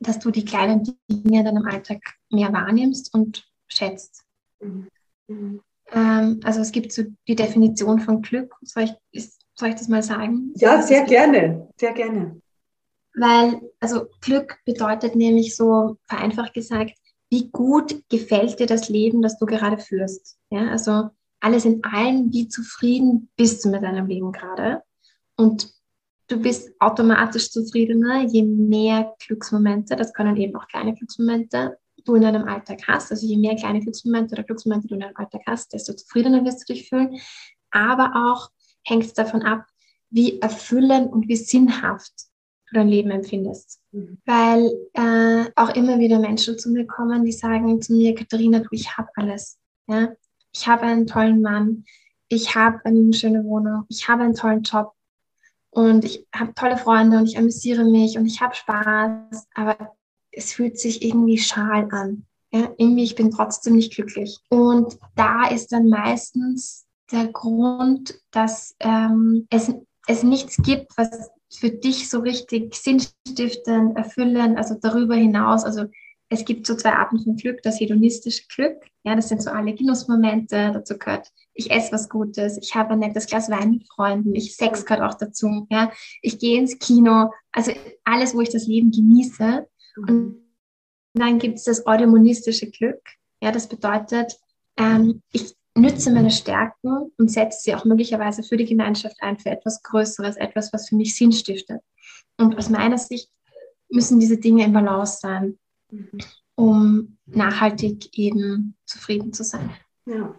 [0.00, 4.24] dass du die kleinen Dinge in deinem Alltag mehr wahrnimmst und schätzt.
[4.60, 4.88] Mhm.
[5.28, 5.60] Mhm.
[5.92, 8.56] Ähm, also es gibt so die Definition von Glück.
[9.12, 10.52] Ist, soll ich das mal sagen?
[10.56, 12.40] Ja, sehr gerne, sehr gerne.
[13.14, 16.94] Weil, also Glück bedeutet nämlich so vereinfacht gesagt,
[17.30, 20.36] wie gut gefällt dir das Leben, das du gerade führst.
[20.50, 24.82] Ja, also alles in allem, wie zufrieden bist du mit deinem Leben gerade.
[25.36, 25.72] Und
[26.26, 32.22] du bist automatisch zufriedener, je mehr Glücksmomente, das können eben auch kleine Glücksmomente, du in
[32.22, 33.12] deinem Alltag hast.
[33.12, 36.68] Also je mehr kleine Glücksmomente oder Glücksmomente du in deinem Alltag hast, desto zufriedener wirst
[36.68, 37.20] du dich fühlen.
[37.70, 38.50] Aber auch
[38.84, 39.66] hängt es davon ab,
[40.10, 42.12] wie erfüllend und wie sinnhaft
[42.68, 43.80] du dein Leben empfindest.
[43.92, 44.18] Mhm.
[44.24, 48.68] Weil äh, auch immer wieder Menschen zu mir kommen, die sagen zu mir, Katharina, du,
[48.72, 49.58] ich habe alles.
[49.86, 50.12] Ja?
[50.52, 51.84] Ich habe einen tollen Mann,
[52.28, 54.94] ich habe eine schöne Wohnung, ich habe einen tollen Job,
[55.74, 59.96] und ich habe tolle Freunde und ich amüsiere mich und ich habe Spaß, aber
[60.30, 62.26] es fühlt sich irgendwie schal an.
[62.52, 64.38] Ja, irgendwie, ich bin trotzdem nicht glücklich.
[64.50, 69.72] Und da ist dann meistens der Grund, dass ähm, es,
[70.06, 75.84] es nichts gibt, was für dich so richtig sinnstiftend, erfüllend, also darüber hinaus, also
[76.28, 79.74] es gibt so zwei Arten von Glück, das hedonistische Glück, ja, das sind so alle
[79.74, 84.34] Genussmomente, dazu gehört, ich esse was Gutes, ich habe ein nettes Glas Wein mit Freunden,
[84.34, 87.72] ich Sex gehört auch dazu, ja, ich gehe ins Kino, also
[88.04, 89.68] alles, wo ich das Leben genieße.
[90.08, 90.40] Und
[91.12, 93.02] dann gibt es das eudaimonistische Glück,
[93.42, 94.38] ja, das bedeutet,
[94.78, 99.50] ähm, ich nütze meine Stärken und setze sie auch möglicherweise für die Gemeinschaft ein, für
[99.50, 101.80] etwas Größeres, etwas, was für mich Sinn stiftet.
[102.38, 103.30] Und aus meiner Sicht
[103.90, 105.58] müssen diese Dinge im Balance sein
[106.54, 109.70] um nachhaltig eben zufrieden zu sein.
[110.06, 110.38] Ja.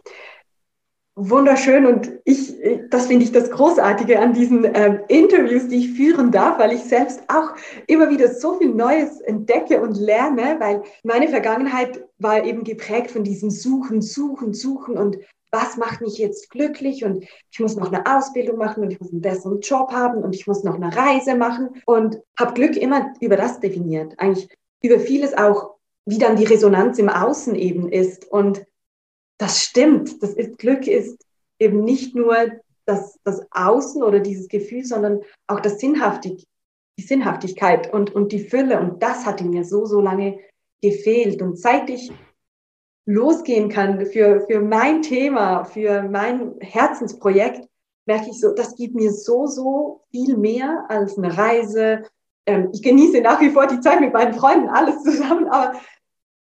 [1.16, 2.56] Wunderschön und ich,
[2.90, 6.82] das finde ich das Großartige an diesen ähm, Interviews, die ich führen darf, weil ich
[6.82, 7.52] selbst auch
[7.86, 13.24] immer wieder so viel Neues entdecke und lerne, weil meine Vergangenheit war eben geprägt von
[13.24, 15.20] diesem Suchen, Suchen, Suchen und
[15.52, 19.12] was macht mich jetzt glücklich und ich muss noch eine Ausbildung machen und ich muss
[19.12, 23.14] einen besseren Job haben und ich muss noch eine Reise machen und habe Glück immer
[23.22, 24.16] über das definiert.
[24.18, 24.50] Eigentlich
[24.82, 25.76] über vieles auch,
[26.08, 28.26] wie dann die Resonanz im Außen eben ist.
[28.32, 28.66] Und
[29.44, 30.24] das stimmt.
[30.24, 31.26] Das ist, Glück ist
[31.60, 32.36] eben nicht nur
[32.86, 36.48] das, das Außen oder dieses Gefühl, sondern auch das Sinnhaftig,
[36.98, 38.80] die Sinnhaftigkeit und, und die Fülle.
[38.80, 40.40] Und das hat mir so, so lange
[40.82, 41.42] gefehlt.
[41.42, 42.10] Und seit ich
[43.06, 47.68] losgehen kann für, für mein Thema, für mein Herzensprojekt,
[48.06, 52.04] merke ich so, das gibt mir so, so viel mehr als eine Reise,
[52.46, 55.80] ähm, ich genieße nach wie vor die Zeit mit meinen Freunden, alles zusammen, aber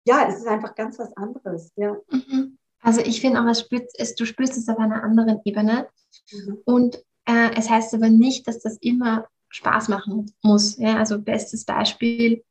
[0.06, 1.72] ja, es ist einfach ganz was anderes.
[1.76, 1.98] Ja.
[2.10, 2.58] Mhm.
[2.84, 5.88] Also ich finde auch, es spürt, es, du spürst es auf einer anderen Ebene.
[6.32, 6.58] Mhm.
[6.65, 10.78] Und äh, es heißt aber nicht, dass das immer Spaß machen muss.
[10.78, 10.98] Ja?
[10.98, 12.43] Also bestes Beispiel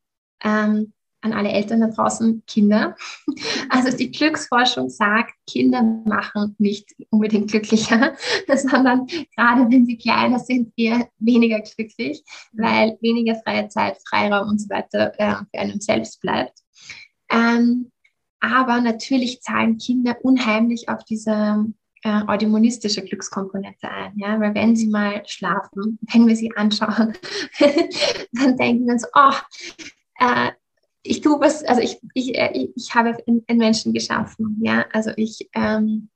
[0.42, 2.96] ähm, an alle Eltern da draußen, Kinder.
[3.68, 8.14] Also die Glücksforschung sagt, Kinder machen nicht unbedingt glücklicher,
[8.54, 14.60] sondern gerade wenn sie kleiner sind, eher weniger glücklich, weil weniger freie Zeit, Freiraum und
[14.60, 16.58] so weiter äh, für einen selbst bleibt.
[17.30, 17.90] Ähm,
[18.42, 21.64] aber natürlich zahlen Kinder unheimlich auf diese
[22.02, 24.18] äh, eudaimonistische Glückskomponente ein.
[24.18, 24.38] Ja?
[24.40, 27.14] Weil wenn sie mal schlafen, wenn wir sie anschauen,
[28.32, 29.32] dann denken wir uns, oh,
[30.18, 30.50] äh,
[31.04, 34.58] ich tue was, also ich, ich, äh, ich habe einen Menschen geschaffen.
[34.60, 34.86] Ja?
[34.92, 36.08] Also ich, ähm,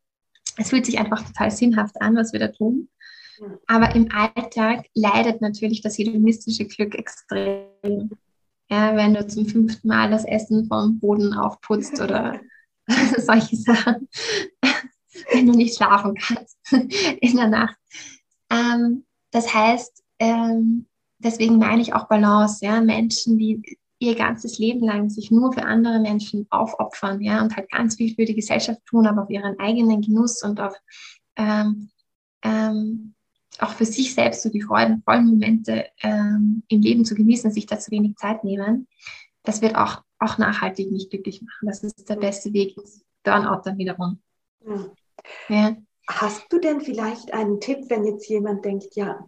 [0.56, 2.88] es fühlt sich einfach total sinnhaft an, was wir da tun.
[3.68, 8.10] Aber im Alltag leidet natürlich das hedonistische Glück extrem.
[8.68, 12.40] Ja, wenn du zum fünften Mal das Essen vom Boden aufputzt oder
[13.18, 14.09] solche Sachen,
[15.33, 16.59] wenn du nicht schlafen kannst
[17.20, 17.76] in der Nacht.
[18.50, 20.87] Ähm, das heißt, ähm,
[21.18, 23.62] deswegen meine ich auch Balance, ja, Menschen, die
[23.98, 28.14] ihr ganzes Leben lang sich nur für andere Menschen aufopfern, ja, und halt ganz viel
[28.14, 30.74] für die Gesellschaft tun, aber auf ihren eigenen Genuss und auf
[31.37, 31.90] ähm,
[32.42, 33.14] ähm,
[33.62, 37.79] auch für sich selbst so die freudenvollen Momente ähm, im Leben zu genießen, sich da
[37.79, 38.87] zu wenig Zeit nehmen,
[39.42, 41.66] das wird auch, auch nachhaltig nicht glücklich machen.
[41.66, 42.77] Das ist der beste Weg
[43.23, 44.21] Burnout dann wiederum.
[44.64, 44.90] Ja.
[45.49, 45.77] Ja.
[46.09, 49.27] Hast du denn vielleicht einen Tipp, wenn jetzt jemand denkt, ja,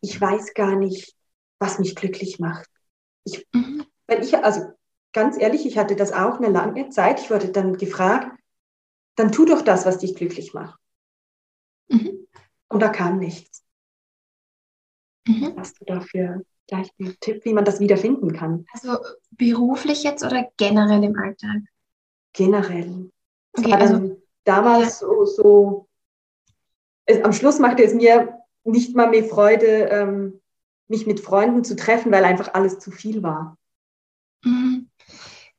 [0.00, 1.14] ich weiß gar nicht,
[1.58, 2.68] was mich glücklich macht?
[3.24, 3.84] Ich, mhm.
[4.06, 4.62] Weil ich, also
[5.12, 7.20] ganz ehrlich, ich hatte das auch eine lange Zeit.
[7.20, 8.34] Ich wurde dann gefragt,
[9.16, 10.79] dann tu doch das, was dich glücklich macht.
[12.70, 13.64] Und da kam nichts.
[15.26, 15.54] Mhm.
[15.56, 18.64] Hast du dafür gleich einen Tipp, wie man das wiederfinden kann?
[18.72, 18.98] Also
[19.32, 21.62] beruflich jetzt oder generell im Alltag?
[22.32, 23.10] Generell.
[23.52, 25.06] Okay, also, damals ja.
[25.08, 25.88] so, so
[27.06, 30.40] es, am Schluss machte es mir nicht mal mehr Freude, ähm,
[30.88, 33.58] mich mit Freunden zu treffen, weil einfach alles zu viel war.
[34.44, 34.88] Mhm.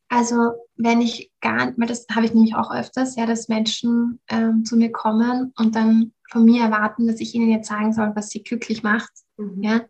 [0.08, 0.36] Also
[0.76, 4.76] wenn ich gar, weil das habe ich nämlich auch öfters, ja, dass Menschen ähm, zu
[4.76, 8.42] mir kommen und dann von mir erwarten, dass ich ihnen jetzt sagen soll, was sie
[8.42, 9.12] glücklich macht.
[9.38, 9.62] Mhm.
[9.62, 9.82] Ja?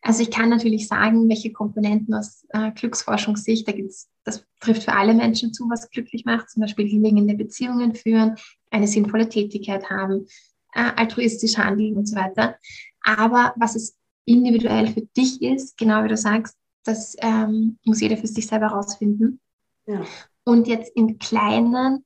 [0.00, 4.94] Also ich kann natürlich sagen, welche Komponenten aus äh, Glücksforschungssicht, da gibt's, das trifft für
[4.94, 8.36] alle Menschen zu, was glücklich macht, zum Beispiel gelingende Beziehungen führen,
[8.70, 10.26] eine sinnvolle Tätigkeit haben,
[10.74, 12.56] äh, altruistisch handeln und so weiter.
[13.02, 18.16] Aber was es individuell für dich ist, genau wie du sagst, das ähm, muss jeder
[18.16, 19.40] für sich selber herausfinden.
[19.86, 20.04] Ja.
[20.44, 22.04] Und jetzt im Kleinen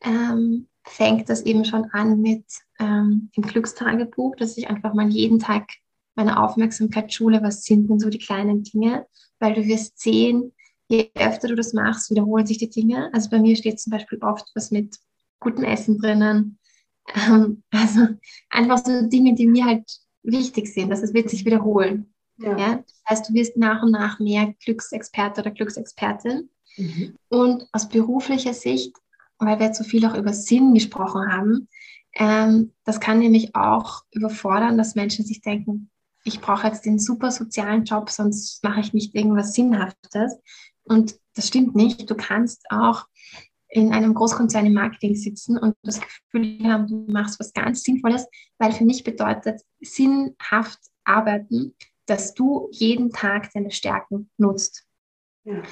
[0.00, 2.44] ähm, fängt das eben schon an mit
[2.78, 5.68] ähm, dem Glückstagebuch, dass ich einfach mal jeden Tag
[6.14, 9.06] meine Aufmerksamkeit schule, was sind denn so die kleinen Dinge,
[9.38, 10.52] weil du wirst sehen,
[10.88, 13.10] je öfter du das machst, wiederholen sich die Dinge.
[13.12, 14.96] Also bei mir steht zum Beispiel oft was mit
[15.40, 16.58] gutem Essen drinnen.
[17.14, 18.08] Ähm, also
[18.50, 19.84] einfach so Dinge, die mir halt
[20.22, 20.90] wichtig sind.
[20.90, 22.12] dass es wird sich wiederholen.
[22.38, 22.58] Ja.
[22.58, 22.76] ja.
[22.76, 26.50] Das heißt, du wirst nach und nach mehr Glücksexperte oder Glücksexpertin.
[26.76, 27.16] Mhm.
[27.28, 28.92] Und aus beruflicher Sicht,
[29.38, 31.68] weil wir jetzt so viel auch über Sinn gesprochen haben,
[32.14, 35.90] ähm, das kann nämlich auch überfordern, dass Menschen sich denken,
[36.24, 40.36] ich brauche jetzt den super sozialen Job, sonst mache ich nicht irgendwas Sinnhaftes.
[40.82, 42.10] Und das stimmt nicht.
[42.10, 43.06] Du kannst auch
[43.68, 48.26] in einem Großkonzern im Marketing sitzen und das Gefühl haben, du machst was ganz Sinnvolles,
[48.58, 51.74] weil für mich bedeutet sinnhaft arbeiten,
[52.06, 54.86] dass du jeden Tag deine Stärken nutzt.
[55.44, 55.62] Ja.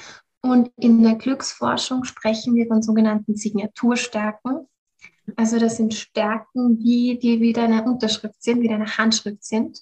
[0.45, 4.67] Und in der Glücksforschung sprechen wir von sogenannten Signaturstärken.
[5.35, 9.81] Also das sind Stärken, die, die wie deine Unterschrift sind, wie deine Handschrift sind.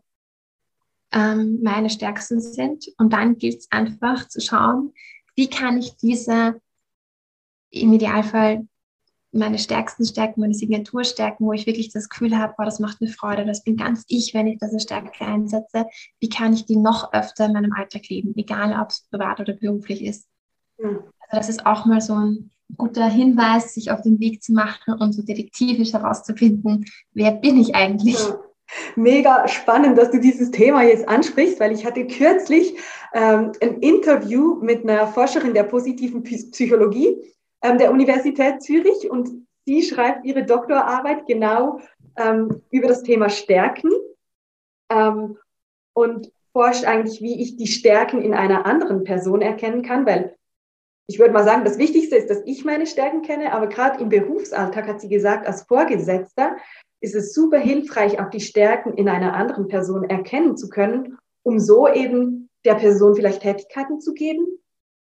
[1.11, 2.87] ähm, meine stärksten sind.
[2.97, 4.93] Und dann gilt es einfach zu schauen,
[5.35, 6.61] wie kann ich diese
[7.69, 8.67] im Idealfall
[9.31, 13.07] meine stärksten Stärken, meine Signaturstärken, wo ich wirklich das Gefühl habe, boah, das macht mir
[13.07, 15.87] Freude, das bin ganz ich, wenn ich diese Stärke einsetze.
[16.19, 19.53] Wie kann ich die noch öfter in meinem Alltag leben, egal ob es privat oder
[19.53, 20.27] beruflich ist.
[20.77, 20.99] Mhm.
[21.33, 25.13] Das ist auch mal so ein guter Hinweis, sich auf den Weg zu machen und
[25.13, 28.19] so detektivisch herauszufinden, wer bin ich eigentlich.
[28.19, 28.39] Ja.
[28.95, 32.75] Mega spannend, dass du dieses Thema jetzt ansprichst, weil ich hatte kürzlich
[33.13, 37.17] ähm, ein Interview mit einer Forscherin der positiven Psychologie
[37.61, 39.29] ähm, der Universität Zürich und
[39.65, 41.79] sie schreibt ihre Doktorarbeit genau
[42.15, 43.89] ähm, über das Thema Stärken
[44.91, 45.37] ähm,
[45.93, 50.35] und forscht eigentlich, wie ich die Stärken in einer anderen Person erkennen kann, weil
[51.07, 54.09] ich würde mal sagen, das Wichtigste ist, dass ich meine Stärken kenne, aber gerade im
[54.09, 56.55] Berufsalltag hat sie gesagt, als Vorgesetzter
[57.01, 61.59] ist es super hilfreich, auch die Stärken in einer anderen Person erkennen zu können, um
[61.59, 64.47] so eben der Person vielleicht Tätigkeiten zu geben,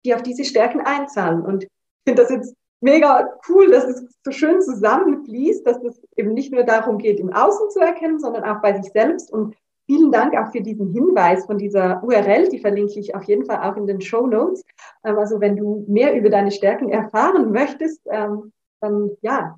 [0.05, 1.41] die auf diese Stärken einzahlen.
[1.41, 1.69] Und ich
[2.05, 6.63] finde das jetzt mega cool, dass es so schön zusammenfließt, dass es eben nicht nur
[6.63, 9.31] darum geht, im Außen zu erkennen, sondern auch bei sich selbst.
[9.31, 13.45] Und vielen Dank auch für diesen Hinweis von dieser URL, die verlinke ich auf jeden
[13.45, 14.63] Fall auch in den Show Notes.
[15.03, 19.57] Ähm, also wenn du mehr über deine Stärken erfahren möchtest, ähm, dann ja,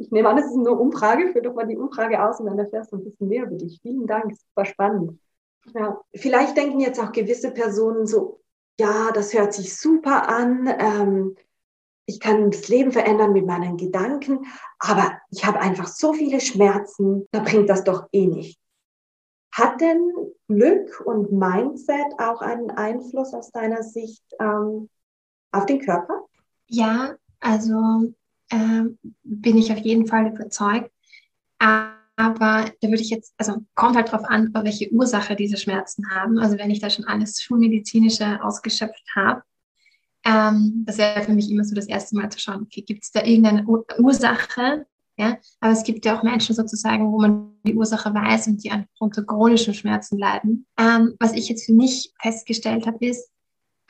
[0.00, 2.58] ich nehme an, es ist nur Umfrage, führ doch mal die Umfrage aus und dann
[2.58, 3.80] erfährst du ein bisschen mehr über dich.
[3.82, 5.18] Vielen Dank, super spannend.
[5.74, 8.40] Ja, vielleicht denken jetzt auch gewisse Personen so,
[8.80, 10.68] ja, das hört sich super an.
[10.78, 11.36] Ähm,
[12.06, 14.46] ich kann das Leben verändern mit meinen Gedanken,
[14.78, 18.58] aber ich habe einfach so viele Schmerzen, da bringt das doch eh nicht.
[19.52, 20.12] Hat denn
[20.46, 24.88] Glück und Mindset auch einen Einfluss aus deiner Sicht ähm,
[25.52, 26.24] auf den Körper?
[26.68, 28.12] Ja, also
[28.50, 28.82] äh,
[29.22, 30.90] bin ich auf jeden Fall überzeugt.
[31.58, 36.38] Aber da würde ich jetzt, also kommt halt drauf an, welche Ursache diese Schmerzen haben.
[36.38, 39.42] Also wenn ich da schon alles Schulmedizinische ausgeschöpft habe,
[40.24, 43.12] ähm, das wäre für mich immer so das erste Mal zu schauen, okay, gibt es
[43.12, 44.86] da irgendeine Ursache?
[45.18, 45.38] Ja?
[45.60, 48.86] Aber es gibt ja auch Menschen sozusagen, wo man die Ursache weiß und die an
[48.98, 50.66] chronischen Schmerzen leiden.
[50.78, 53.30] Ähm, was ich jetzt für mich festgestellt habe, ist,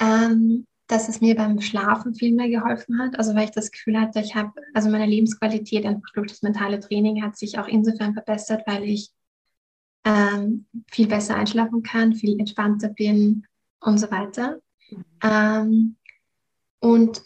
[0.00, 3.18] ähm, dass es mir beim Schlafen viel mehr geholfen hat.
[3.18, 6.80] Also weil ich das Gefühl hatte, ich habe, also meine Lebensqualität einfach durch das mentale
[6.80, 9.12] Training hat sich auch insofern verbessert, weil ich
[10.04, 13.46] ähm, viel besser einschlafen kann, viel entspannter bin
[13.80, 14.60] und so weiter.
[15.22, 15.96] Ähm,
[16.80, 17.22] und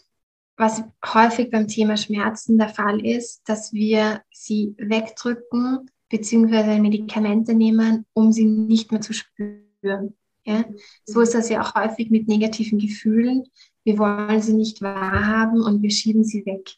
[0.57, 6.79] was häufig beim Thema Schmerzen der Fall ist, dass wir sie wegdrücken bzw.
[6.79, 10.15] Medikamente nehmen, um sie nicht mehr zu spüren.
[10.45, 10.65] Ja?
[11.05, 13.45] So ist das ja auch häufig mit negativen Gefühlen.
[13.83, 16.75] Wir wollen sie nicht wahrhaben und wir schieben sie weg.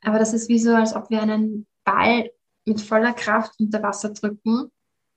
[0.00, 2.30] Aber das ist wie so, als ob wir einen Ball
[2.64, 4.70] mit voller Kraft unter Wasser drücken.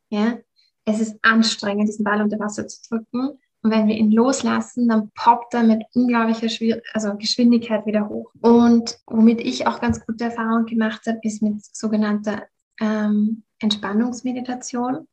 [0.10, 0.39] Ja?
[0.86, 3.39] Es ist anstrengend, diesen Ball unter Wasser zu drücken.
[3.63, 8.32] Und wenn wir ihn loslassen, dann poppt er mit unglaublicher Schwier also Geschwindigkeit wieder hoch.
[8.41, 12.43] Und womit ich auch ganz gute Erfahrungen gemacht habe, ist mit sogenannter
[12.80, 15.08] ähm, Entspannungsmeditation.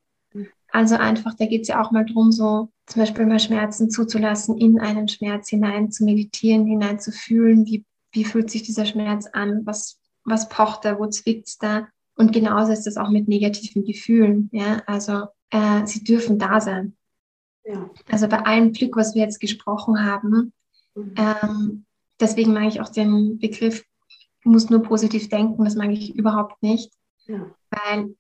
[0.70, 4.58] Also einfach, da geht es ja auch mal darum, so zum Beispiel mal Schmerzen zuzulassen,
[4.58, 9.26] in einen Schmerz hinein zu meditieren, hinein zu fühlen, wie, wie fühlt sich dieser Schmerz
[9.32, 11.88] an, was, was pocht da, wo zwickt da.
[12.16, 14.50] Und genauso ist das auch mit negativen Gefühlen.
[14.52, 14.82] Ja?
[14.86, 16.97] Also äh, sie dürfen da sein.
[17.68, 17.90] Ja.
[18.10, 20.52] Also bei allem Glück, was wir jetzt gesprochen haben,
[20.94, 21.14] mhm.
[21.16, 21.84] ähm,
[22.18, 23.84] deswegen mag ich auch den Begriff,
[24.42, 26.90] muss nur positiv denken, das mag ich überhaupt nicht.
[27.26, 27.54] Ja.
[27.70, 28.16] Weil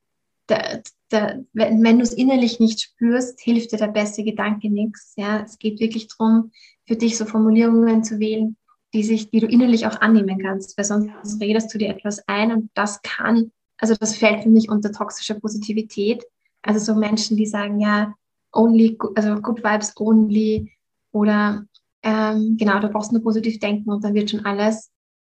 [0.50, 5.14] der, der, wenn, wenn du es innerlich nicht spürst, hilft dir der beste Gedanke nichts.
[5.16, 5.40] Ja?
[5.40, 6.52] Es geht wirklich darum,
[6.86, 8.56] für dich so Formulierungen zu wählen,
[8.92, 12.52] die, sich, die du innerlich auch annehmen kannst, weil sonst redest du dir etwas ein
[12.52, 16.24] und das kann, also das fällt für mich unter toxische Positivität.
[16.60, 18.14] Also so Menschen, die sagen, ja,
[18.52, 20.72] only, also good vibes only
[21.12, 21.64] oder
[22.02, 24.90] ähm, genau, du brauchst nur positiv denken und dann wird schon alles.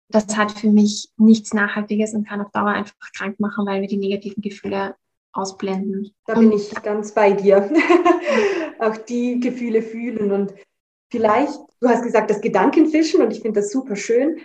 [0.10, 3.88] Das hat für mich nichts Nachhaltiges und kann auf Dauer einfach krank machen, weil wir
[3.88, 4.96] die negativen Gefühle
[5.32, 6.12] ausblenden.
[6.26, 7.70] Da bin ich ganz bei dir.
[8.80, 10.54] auch die Gefühle fühlen und
[11.12, 14.40] vielleicht, du hast gesagt, das Gedankenfischen und ich finde das super schön.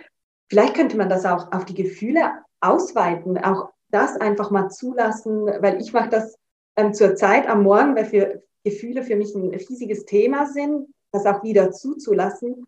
[0.49, 5.81] Vielleicht könnte man das auch auf die Gefühle ausweiten, auch das einfach mal zulassen, weil
[5.81, 6.37] ich mache das
[6.75, 11.25] ähm, zur Zeit am Morgen, weil für Gefühle für mich ein riesiges Thema sind, das
[11.25, 12.65] auch wieder zuzulassen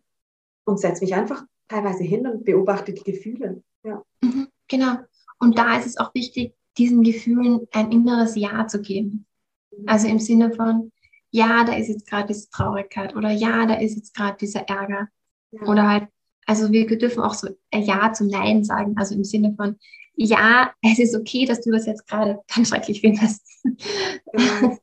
[0.66, 3.64] und setze mich einfach teilweise hin und beobachte die Gefühle.
[3.84, 4.04] Ja.
[4.22, 4.98] Mhm, genau.
[5.40, 9.26] Und da ist es auch wichtig, diesen Gefühlen ein inneres Ja zu geben.
[9.72, 9.84] Mhm.
[9.88, 10.92] Also im Sinne von,
[11.32, 15.10] ja, da ist jetzt gerade diese Traurigkeit oder ja, da ist jetzt gerade dieser Ärger.
[15.52, 15.64] Ja.
[15.64, 16.08] Oder halt,
[16.46, 18.96] also wir dürfen auch so Ja zum Nein sagen.
[18.98, 19.78] Also im Sinne von,
[20.16, 23.44] ja, es ist okay, dass du das jetzt gerade ganz schrecklich findest.
[23.64, 24.78] Genau.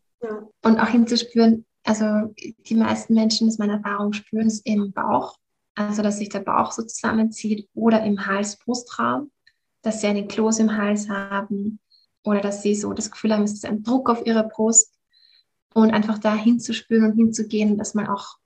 [0.63, 5.37] Und auch hinzuspüren, also die meisten Menschen, das ist meine Erfahrung, spüren es im Bauch,
[5.75, 9.31] also dass sich der Bauch so zusammenzieht oder im Hals-Brustraum,
[9.83, 11.79] dass sie einen Kloß im Hals haben
[12.25, 14.95] oder dass sie so das Gefühl haben, es ist ein Druck auf ihrer Brust
[15.75, 18.39] und einfach da hinzuspüren und hinzugehen und das mal auch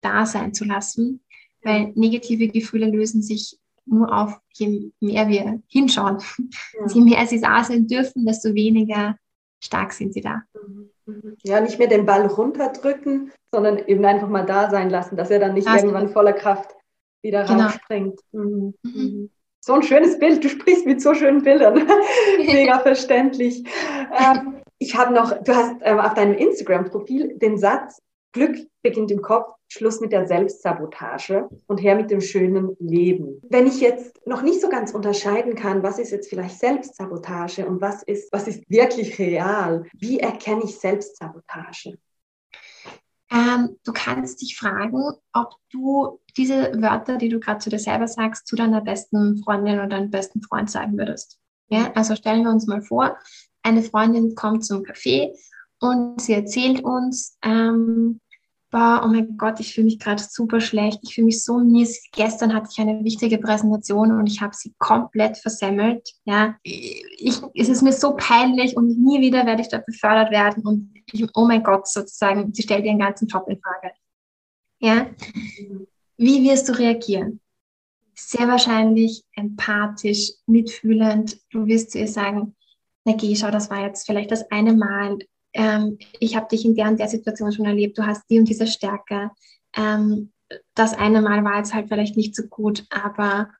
[0.00, 1.20] da sein zu lassen,
[1.62, 6.18] weil negative Gefühle lösen sich nur auf, je mehr wir hinschauen.
[6.72, 6.86] Ja.
[6.94, 9.16] Je mehr sie da sein dürfen, desto weniger
[9.60, 10.42] stark sind sie da.
[11.06, 11.36] Mhm.
[11.42, 15.38] Ja, nicht mehr den Ball runterdrücken, sondern eben einfach mal da sein lassen, dass er
[15.38, 16.74] dann nicht das irgendwann voller Kraft
[17.22, 17.64] wieder genau.
[17.64, 18.20] rausspringt.
[18.32, 18.74] Mhm.
[18.82, 19.30] Mhm.
[19.60, 20.42] So ein schönes Bild.
[20.42, 21.86] Du sprichst mit so schönen Bildern.
[22.38, 23.62] Mega verständlich.
[24.18, 28.00] Ähm, ich habe noch, du hast ähm, auf deinem Instagram-Profil den Satz,
[28.32, 33.40] Glück beginnt im Kopf, Schluss mit der Selbstsabotage und her mit dem schönen Leben.
[33.48, 37.80] Wenn ich jetzt noch nicht so ganz unterscheiden kann, was ist jetzt vielleicht Selbstsabotage und
[37.80, 41.98] was ist, was ist wirklich real, wie erkenne ich Selbstsabotage?
[43.32, 45.02] Ähm, du kannst dich fragen,
[45.32, 49.74] ob du diese Wörter, die du gerade zu dir selber sagst, zu deiner besten Freundin
[49.74, 51.38] oder deinem besten Freund sagen würdest.
[51.68, 53.16] Ja, also stellen wir uns mal vor,
[53.62, 55.32] eine Freundin kommt zum Café
[55.80, 58.20] und sie erzählt uns, ähm,
[58.70, 62.08] boah, oh mein Gott, ich fühle mich gerade super schlecht, ich fühle mich so mies.
[62.12, 66.08] Gestern hatte ich eine wichtige Präsentation und ich habe sie komplett versemmelt.
[66.24, 70.64] Ja, ich, es ist mir so peinlich und nie wieder werde ich dort befördert werden
[70.64, 73.92] und ich, oh mein Gott, sozusagen, sie stellt ihren ganzen Job in Frage.
[74.78, 75.06] Ja,
[76.16, 77.40] wie wirst du reagieren?
[78.14, 81.38] Sehr wahrscheinlich empathisch, mitfühlend.
[81.50, 82.54] Du wirst zu ihr sagen,
[83.04, 85.18] na geh, schau, das war jetzt vielleicht das eine Mal,
[85.52, 88.48] ähm, ich habe dich in der und der Situation schon erlebt, du hast die und
[88.48, 89.30] diese Stärke.
[89.76, 90.32] Ähm,
[90.74, 93.50] das eine Mal war jetzt halt vielleicht nicht so gut, aber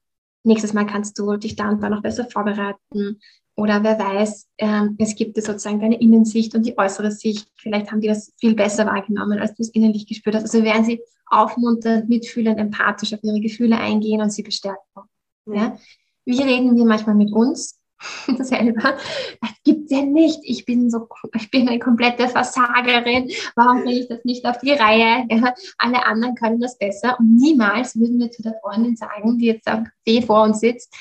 [0.44, 3.20] nächstes Mal kannst du dich da und da noch besser vorbereiten.
[3.56, 7.48] Oder wer weiß, ähm, es gibt dir sozusagen deine Innensicht und die äußere Sicht.
[7.56, 10.44] Vielleicht haben die das viel besser wahrgenommen, als du es innerlich gespürt hast.
[10.44, 15.02] Also werden sie aufmunternd, mitfühlend, empathisch auf ihre Gefühle eingehen und sie bestärken.
[15.46, 15.76] Ja?
[16.24, 17.79] Wie reden wir manchmal mit uns?
[18.38, 18.96] selber.
[19.40, 20.40] Das gibt ja nicht.
[20.44, 23.30] Ich bin so, ich bin eine komplette Versagerin.
[23.56, 25.26] Warum kriege ich das nicht auf die Reihe?
[25.30, 27.18] Ja, alle anderen können das besser.
[27.18, 30.94] Und niemals würden wir zu der Freundin sagen, die jetzt am Weh vor uns sitzt,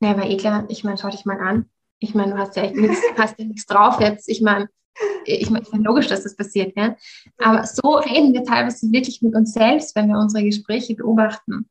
[0.00, 1.66] na, aber eh klar, ich meine, schau dich mal an.
[1.98, 4.28] Ich meine, du hast ja echt nichts, hast ja nichts drauf jetzt.
[4.28, 4.68] Ich meine,
[5.24, 6.94] ich meine, ich logisch, dass das passiert, ja.
[7.38, 11.68] Aber so reden wir teilweise wirklich mit uns selbst, wenn wir unsere Gespräche beobachten.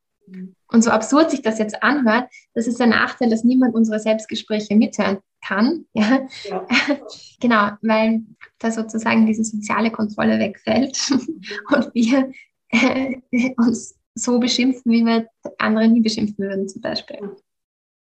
[0.67, 4.75] Und so absurd sich das jetzt anhört, das ist der Nachteil, dass niemand unsere Selbstgespräche
[4.75, 5.85] mithören kann.
[5.93, 6.19] Ja?
[6.45, 6.67] ja.
[7.39, 8.23] genau, weil
[8.59, 10.97] da sozusagen diese soziale Kontrolle wegfällt
[11.69, 12.31] und wir
[12.69, 13.21] äh,
[13.57, 17.35] uns so beschimpfen, wie wir andere nie beschimpfen würden, zum Beispiel.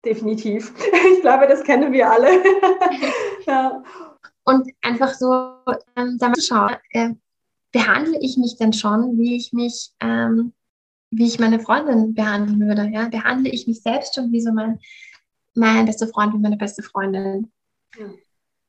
[0.05, 0.73] Definitiv.
[1.13, 2.43] Ich glaube, das kennen wir alle.
[3.45, 3.83] ja.
[4.43, 5.55] Und einfach so
[5.95, 7.09] ähm, da mal schauen, äh,
[7.71, 10.53] behandle ich mich denn schon, wie ich mich ähm,
[11.11, 12.89] wie ich meine Freundin behandeln würde.
[12.91, 13.09] Ja?
[13.09, 14.79] Behandle ich mich selbst schon wie so mein,
[15.53, 17.51] mein bester Freund, wie meine beste Freundin.
[17.97, 18.09] Ja.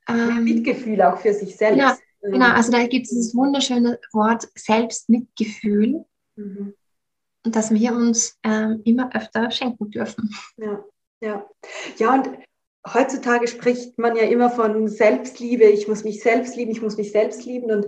[0.09, 1.79] Ähm, Mitgefühl auch für sich selbst.
[1.79, 6.05] Ja, genau, also da gibt es dieses wunderschöne Wort Selbstmitgefühl.
[6.37, 6.75] Mhm.
[7.45, 10.31] Und dass wir uns ähm, immer öfter schenken dürfen.
[10.57, 10.85] Ja,
[11.21, 11.47] ja.
[11.99, 12.31] Ja, und
[12.93, 17.13] heutzutage spricht man ja immer von Selbstliebe, ich muss mich selbst lieben, ich muss mich
[17.13, 17.71] selbst lieben.
[17.71, 17.87] Und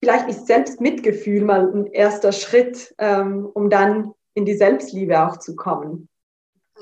[0.00, 5.56] vielleicht ist Selbstmitgefühl mal ein erster Schritt, ähm, um dann in die Selbstliebe auch zu
[5.56, 6.08] kommen.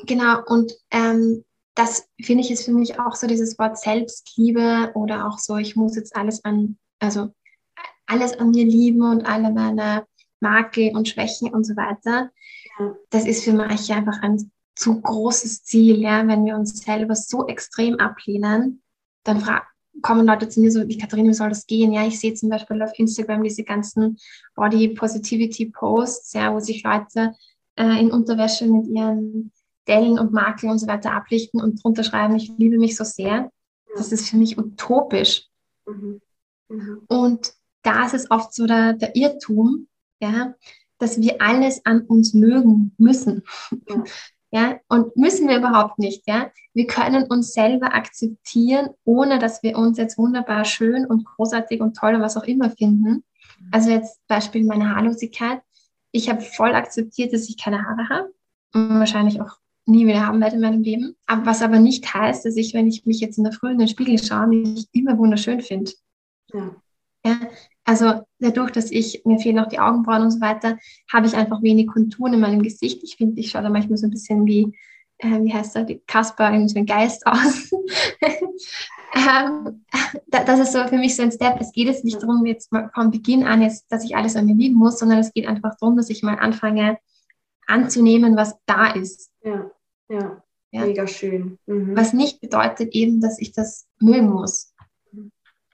[0.07, 1.45] Genau, und ähm,
[1.75, 5.77] das finde ich ist für mich auch so dieses Wort Selbstliebe oder auch so, ich
[5.77, 7.31] muss jetzt alles an, also
[8.07, 10.07] alles an mir lieben und alle meine
[10.41, 12.31] Makel und Schwächen und so weiter.
[12.79, 12.97] Ja.
[13.11, 17.47] Das ist für manche einfach ein zu großes Ziel, ja, wenn wir uns selber so
[17.47, 18.83] extrem ablehnen,
[19.23, 19.69] dann fragt
[20.03, 21.93] kommen Leute zu mir so, wie Katharina, wie soll das gehen?
[21.93, 24.19] Ja, ich sehe zum Beispiel auf Instagram diese ganzen
[24.55, 27.35] Body Positivity Posts, ja, wo sich Leute
[27.77, 29.53] äh, in Unterwäsche mit ihren
[29.87, 33.51] Dellen und Makeln und so weiter ablichten und drunter schreiben, ich liebe mich so sehr.
[33.97, 35.49] Das ist für mich utopisch.
[35.87, 36.21] Mhm.
[36.69, 37.03] Mhm.
[37.09, 39.89] Und da ist es oft so der, der Irrtum,
[40.21, 40.55] ja,
[40.99, 43.43] dass wir alles an uns mögen müssen.
[43.89, 44.05] Ja.
[44.55, 46.49] Ja, und müssen wir überhaupt nicht, ja.
[46.75, 51.97] Wir können uns selber akzeptieren, ohne dass wir uns jetzt wunderbar schön und großartig und
[51.97, 53.25] toll und was auch immer finden.
[53.73, 55.61] Also jetzt Beispiel meine Haarlosigkeit.
[56.13, 58.35] Ich habe voll akzeptiert, dass ich keine Haare habe
[58.75, 61.17] und wahrscheinlich auch nie wieder haben werde in meinem Leben.
[61.27, 63.79] Aber was aber nicht heißt, dass ich, wenn ich mich jetzt in der Früh in
[63.79, 65.91] den Spiegel schaue, mich immer wunderschön finde.
[66.53, 66.77] Ja.
[67.25, 67.39] Ja.
[67.85, 70.79] Also dadurch, dass ich, mir fehlen auch die Augenbrauen und so weiter,
[71.13, 73.03] habe ich einfach wenig Konturen in meinem Gesicht.
[73.03, 74.75] Ich finde, ich schaue da manchmal so ein bisschen wie,
[75.19, 77.71] äh, wie heißt er, Kasper, irgendwie so ein Geist aus.
[79.15, 79.85] ähm,
[80.31, 81.61] das ist so für mich so ein Step.
[81.61, 84.47] Es geht jetzt nicht darum, jetzt mal von Beginn an, jetzt, dass ich alles an
[84.47, 86.99] mir lieben muss, sondern es geht einfach darum, dass ich mal anfange
[87.67, 89.31] anzunehmen, was da ist.
[89.43, 89.71] Ja,
[90.09, 90.87] ja, ja.
[90.87, 91.59] mega schön.
[91.67, 91.97] Mhm.
[91.97, 94.74] Was nicht bedeutet eben, dass ich das mögen muss.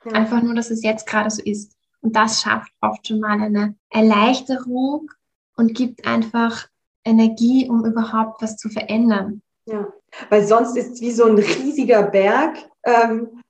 [0.05, 0.13] Ja.
[0.13, 1.77] Einfach nur, dass es jetzt gerade so ist.
[2.01, 5.11] Und das schafft oft schon mal eine Erleichterung
[5.57, 6.69] und gibt einfach
[7.05, 9.43] Energie, um überhaupt was zu verändern.
[9.67, 9.93] Ja,
[10.31, 13.43] weil sonst ist es wie so ein riesiger Berg, ähm,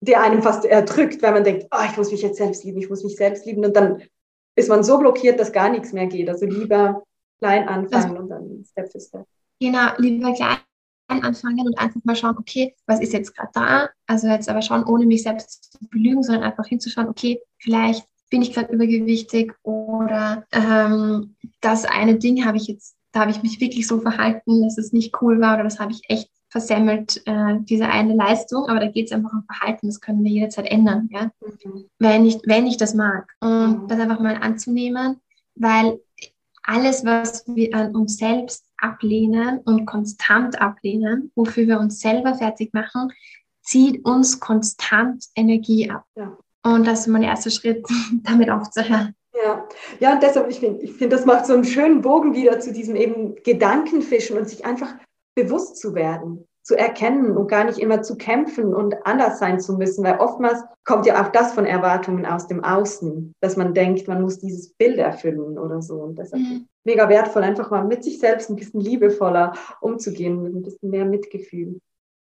[0.00, 2.88] der einem fast erdrückt, weil man denkt, oh, ich muss mich jetzt selbst lieben, ich
[2.88, 3.64] muss mich selbst lieben.
[3.64, 4.02] Und dann
[4.54, 6.28] ist man so blockiert, dass gar nichts mehr geht.
[6.28, 7.02] Also lieber
[7.38, 9.26] klein anfangen also, und dann Step für Step.
[9.60, 10.58] Genau, lieber klein
[11.10, 13.88] anfangen und einfach mal schauen, okay, was ist jetzt gerade da?
[14.06, 18.42] Also jetzt aber schauen, ohne mich selbst zu belügen, sondern einfach hinzuschauen, okay, vielleicht bin
[18.42, 23.60] ich gerade übergewichtig oder ähm, das eine Ding habe ich jetzt, da habe ich mich
[23.60, 27.58] wirklich so verhalten, dass es nicht cool war oder das habe ich echt versemmelt, äh,
[27.60, 31.08] diese eine Leistung, aber da geht es einfach um Verhalten, das können wir jederzeit ändern,
[31.12, 31.30] ja?
[31.64, 31.84] Mhm.
[31.98, 33.28] wenn, ich, wenn ich das mag.
[33.40, 33.88] Und mhm.
[33.88, 35.20] das einfach mal anzunehmen,
[35.54, 36.00] weil
[36.62, 42.72] alles, was wir an uns selbst ablehnen und konstant ablehnen, wofür wir uns selber fertig
[42.72, 43.12] machen,
[43.62, 46.04] zieht uns konstant Energie ab.
[46.16, 46.36] Ja.
[46.62, 47.86] Und das ist mein erster Schritt,
[48.22, 49.14] damit aufzuhören.
[49.34, 49.66] Ja,
[50.00, 52.72] ja und deshalb, ich finde, ich find, das macht so einen schönen Bogen wieder zu
[52.72, 54.94] diesem eben Gedankenfischen und sich einfach
[55.34, 59.74] bewusst zu werden, zu erkennen und gar nicht immer zu kämpfen und anders sein zu
[59.76, 64.08] müssen, weil oftmals kommt ja auch das von Erwartungen aus dem Außen, dass man denkt,
[64.08, 65.94] man muss dieses Bild erfüllen oder so.
[65.94, 66.66] Und deshalb mhm.
[66.84, 71.04] Mega wertvoll, einfach mal mit sich selbst ein bisschen liebevoller umzugehen, mit ein bisschen mehr
[71.04, 71.80] Mitgefühl.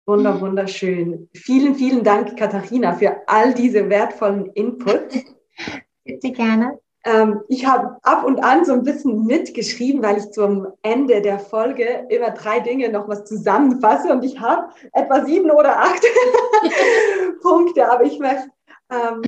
[0.07, 0.40] Wunder, mhm.
[0.40, 1.28] wunderschön.
[1.34, 5.16] Vielen, vielen Dank, Katharina, für all diese wertvollen Inputs.
[6.05, 6.78] Bitte gerne.
[7.05, 11.38] Ähm, ich habe ab und an so ein bisschen mitgeschrieben, weil ich zum Ende der
[11.38, 16.03] Folge immer drei Dinge noch was zusammenfasse und ich habe etwa sieben oder acht
[17.42, 18.50] Punkte, aber ich möchte
[18.90, 19.22] ähm,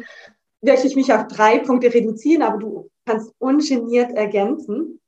[0.60, 5.00] wirklich mich auf drei Punkte reduzieren, aber du kannst ungeniert ergänzen.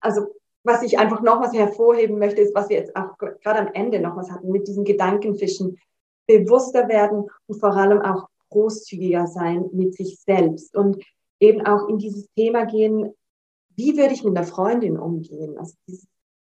[0.00, 0.26] Also
[0.62, 3.98] was ich einfach noch was hervorheben möchte, ist, was wir jetzt auch gerade am Ende
[4.00, 5.78] noch was hatten, mit diesen Gedankenfischen
[6.26, 10.76] bewusster werden und vor allem auch großzügiger sein mit sich selbst.
[10.76, 11.02] Und
[11.40, 13.14] eben auch in dieses Thema gehen,
[13.76, 15.56] wie würde ich mit einer Freundin umgehen?
[15.56, 16.06] Also dieses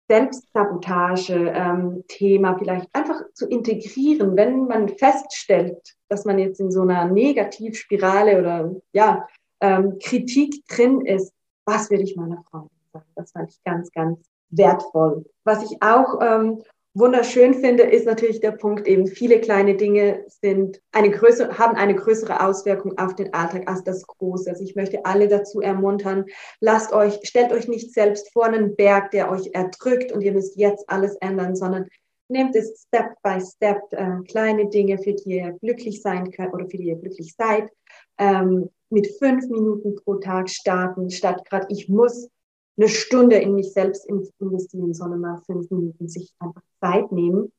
[0.10, 7.06] Selbstsabotage-Thema ähm, vielleicht einfach zu integrieren, wenn man feststellt, dass man jetzt in so einer
[7.06, 9.26] Negativspirale oder ja,
[9.62, 11.32] ähm, Kritik drin ist,
[11.66, 13.06] was würde ich meiner Freundin sagen?
[13.16, 14.20] Das fand ich ganz, ganz
[14.50, 15.26] wertvoll.
[15.44, 16.62] Was ich auch ähm,
[16.94, 21.96] wunderschön finde, ist natürlich der Punkt eben, viele kleine Dinge sind eine größere, haben eine
[21.96, 24.50] größere Auswirkung auf den Alltag als das Große.
[24.50, 26.26] Also ich möchte alle dazu ermuntern,
[26.60, 30.58] lasst euch, stellt euch nicht selbst vor einen Berg, der euch erdrückt und ihr müsst
[30.58, 31.88] jetzt alles ändern, sondern
[32.28, 36.66] nehmt es Step by Step, äh, kleine Dinge, für die ihr glücklich sein könnt oder
[36.66, 37.70] für die ihr glücklich seid,
[38.18, 42.30] ähm, mit fünf Minuten pro Tag starten, statt gerade ich muss
[42.78, 47.52] eine Stunde in mich selbst investieren, sondern mal fünf Minuten sich einfach Zeit nehmen.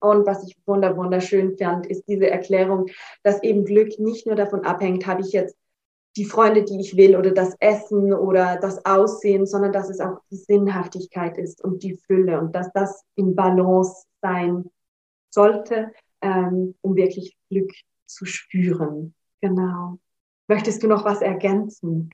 [0.00, 2.86] Und was ich wunder, wunderschön fand, ist diese Erklärung,
[3.22, 5.56] dass eben Glück nicht nur davon abhängt, habe ich jetzt
[6.16, 10.18] die Freunde, die ich will oder das Essen oder das Aussehen, sondern dass es auch
[10.30, 14.64] die Sinnhaftigkeit ist und die Fülle und dass das in Balance sein
[15.30, 17.72] sollte, ähm, um wirklich Glück
[18.06, 19.14] zu spüren.
[19.40, 19.98] Genau.
[20.48, 22.10] Möchtest du noch was ergänzen?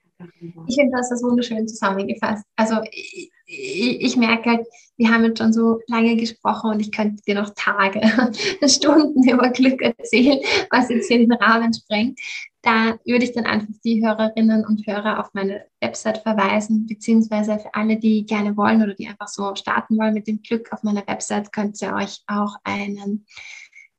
[0.66, 2.45] Ich finde, das ist wunderschön zusammengefasst.
[2.57, 4.66] Also ich, ich, ich, merke halt,
[4.97, 8.01] wir haben jetzt schon so lange gesprochen und ich könnte dir noch Tage,
[8.68, 12.18] Stunden über Glück erzählen, was jetzt hier den Rahmen sprengt.
[12.62, 17.72] Da würde ich dann einfach die Hörerinnen und Hörer auf meine Website verweisen, beziehungsweise für
[17.74, 21.07] alle, die gerne wollen oder die einfach so starten wollen mit dem Glück auf meiner
[21.07, 23.24] Website, könnt ihr euch auch einen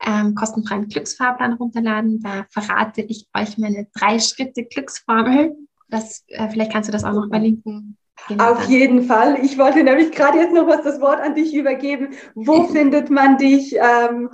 [0.06, 2.22] ähm, kostenfreien Glücksfahrplan runterladen.
[2.22, 5.56] Da verrate ich euch meine drei Schritte Glücksformel
[5.90, 7.98] das, äh, vielleicht kannst du das auch noch verlinken.
[8.38, 9.40] Auf jeden Fall.
[9.44, 12.10] Ich wollte nämlich gerade jetzt noch was das Wort an dich übergeben.
[12.36, 13.76] Wo findet man dich?
[13.76, 14.30] Ähm,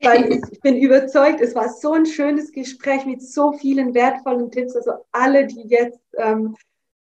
[0.00, 4.74] weil ich bin überzeugt, es war so ein schönes Gespräch mit so vielen wertvollen Tipps.
[4.74, 6.56] Also alle, die jetzt ähm,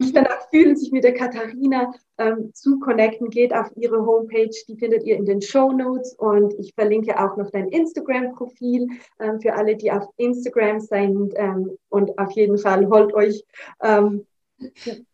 [0.01, 4.77] sich danach fühlen, sich mit der Katharina ähm, zu connecten, geht auf ihre Homepage, die
[4.77, 8.89] findet ihr in den Show Notes und ich verlinke auch noch dein Instagram-Profil
[9.21, 13.45] ähm, für alle, die auf Instagram sind ähm, und auf jeden Fall holt euch
[13.83, 14.27] ähm,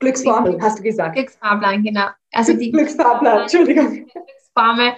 [0.00, 1.14] Glücksformel, hast du gesagt.
[1.14, 2.06] Glücksfahrplan, genau.
[2.32, 4.06] Also die Glücksfahrplan, Entschuldigung.
[4.06, 4.92] Glücksformel,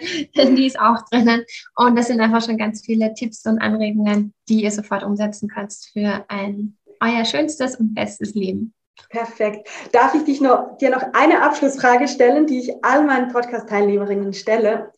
[0.56, 1.44] die ist auch drinnen
[1.76, 5.74] und das sind einfach schon ganz viele Tipps und Anregungen, die ihr sofort umsetzen könnt
[5.92, 8.74] für ein euer schönstes und bestes Leben.
[9.10, 9.68] Perfekt.
[9.92, 14.92] Darf ich dich noch, dir noch eine Abschlussfrage stellen, die ich all meinen Podcast-Teilnehmerinnen stelle?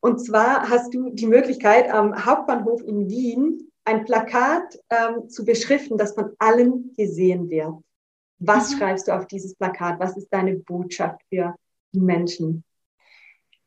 [0.00, 5.98] Und zwar hast du die Möglichkeit, am Hauptbahnhof in Wien ein Plakat ähm, zu beschriften,
[5.98, 7.74] das von allen gesehen wird.
[8.38, 8.78] Was mhm.
[8.78, 9.98] schreibst du auf dieses Plakat?
[9.98, 11.54] Was ist deine Botschaft für
[11.92, 12.64] die Menschen?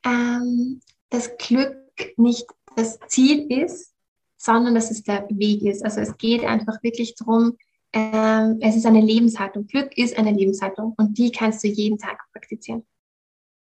[0.05, 1.77] Ähm, dass Glück
[2.17, 3.93] nicht das Ziel ist,
[4.37, 5.83] sondern dass es der Weg ist.
[5.83, 7.57] Also es geht einfach wirklich darum,
[7.93, 9.67] ähm, es ist eine Lebenshaltung.
[9.67, 12.85] Glück ist eine Lebenshaltung und die kannst du jeden Tag praktizieren.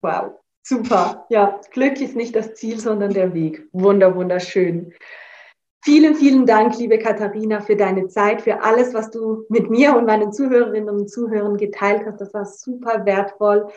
[0.01, 1.26] Wow, super.
[1.30, 3.67] Ja, Glück ist nicht das Ziel, sondern der Weg.
[3.71, 4.93] Wunder, wunderschön.
[5.84, 10.05] Vielen, vielen Dank, liebe Katharina, für deine Zeit, für alles, was du mit mir und
[10.05, 12.21] meinen Zuhörerinnen und Zuhörern geteilt hast.
[12.21, 13.67] Das war super wertvoll.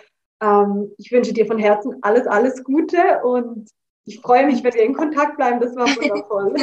[0.41, 3.69] Ähm, ich wünsche dir von Herzen alles, alles Gute und
[4.05, 5.59] ich freue mich, wenn wir in Kontakt bleiben.
[5.59, 6.55] Das war wundervoll.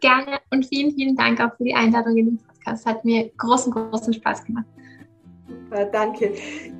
[0.00, 2.86] Gerne und vielen, vielen Dank auch für die Einladung in den Podcast.
[2.86, 4.66] Hat mir großen, großen Spaß gemacht.
[5.48, 6.32] Super, danke.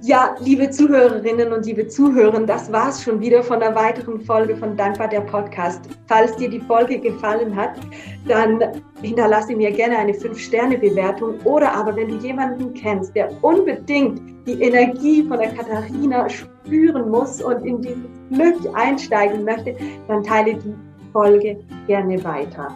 [0.03, 4.57] Ja, liebe Zuhörerinnen und liebe Zuhörer, das war es schon wieder von einer weiteren Folge
[4.57, 5.83] von Dankbar der Podcast.
[6.09, 7.79] Falls dir die Folge gefallen hat,
[8.27, 8.61] dann
[9.03, 15.23] hinterlasse mir gerne eine 5-Sterne-Bewertung oder aber wenn du jemanden kennst, der unbedingt die Energie
[15.25, 17.99] von der Katharina spüren muss und in dieses
[18.31, 19.77] Glück einsteigen möchte,
[20.09, 20.75] dann teile die
[21.13, 22.75] Folge gerne weiter.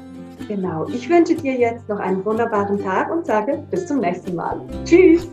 [0.50, 0.84] Genau.
[0.88, 4.60] Ich wünsche dir jetzt noch einen wunderbaren Tag und sage bis zum nächsten Mal.
[4.84, 5.28] Tschüss!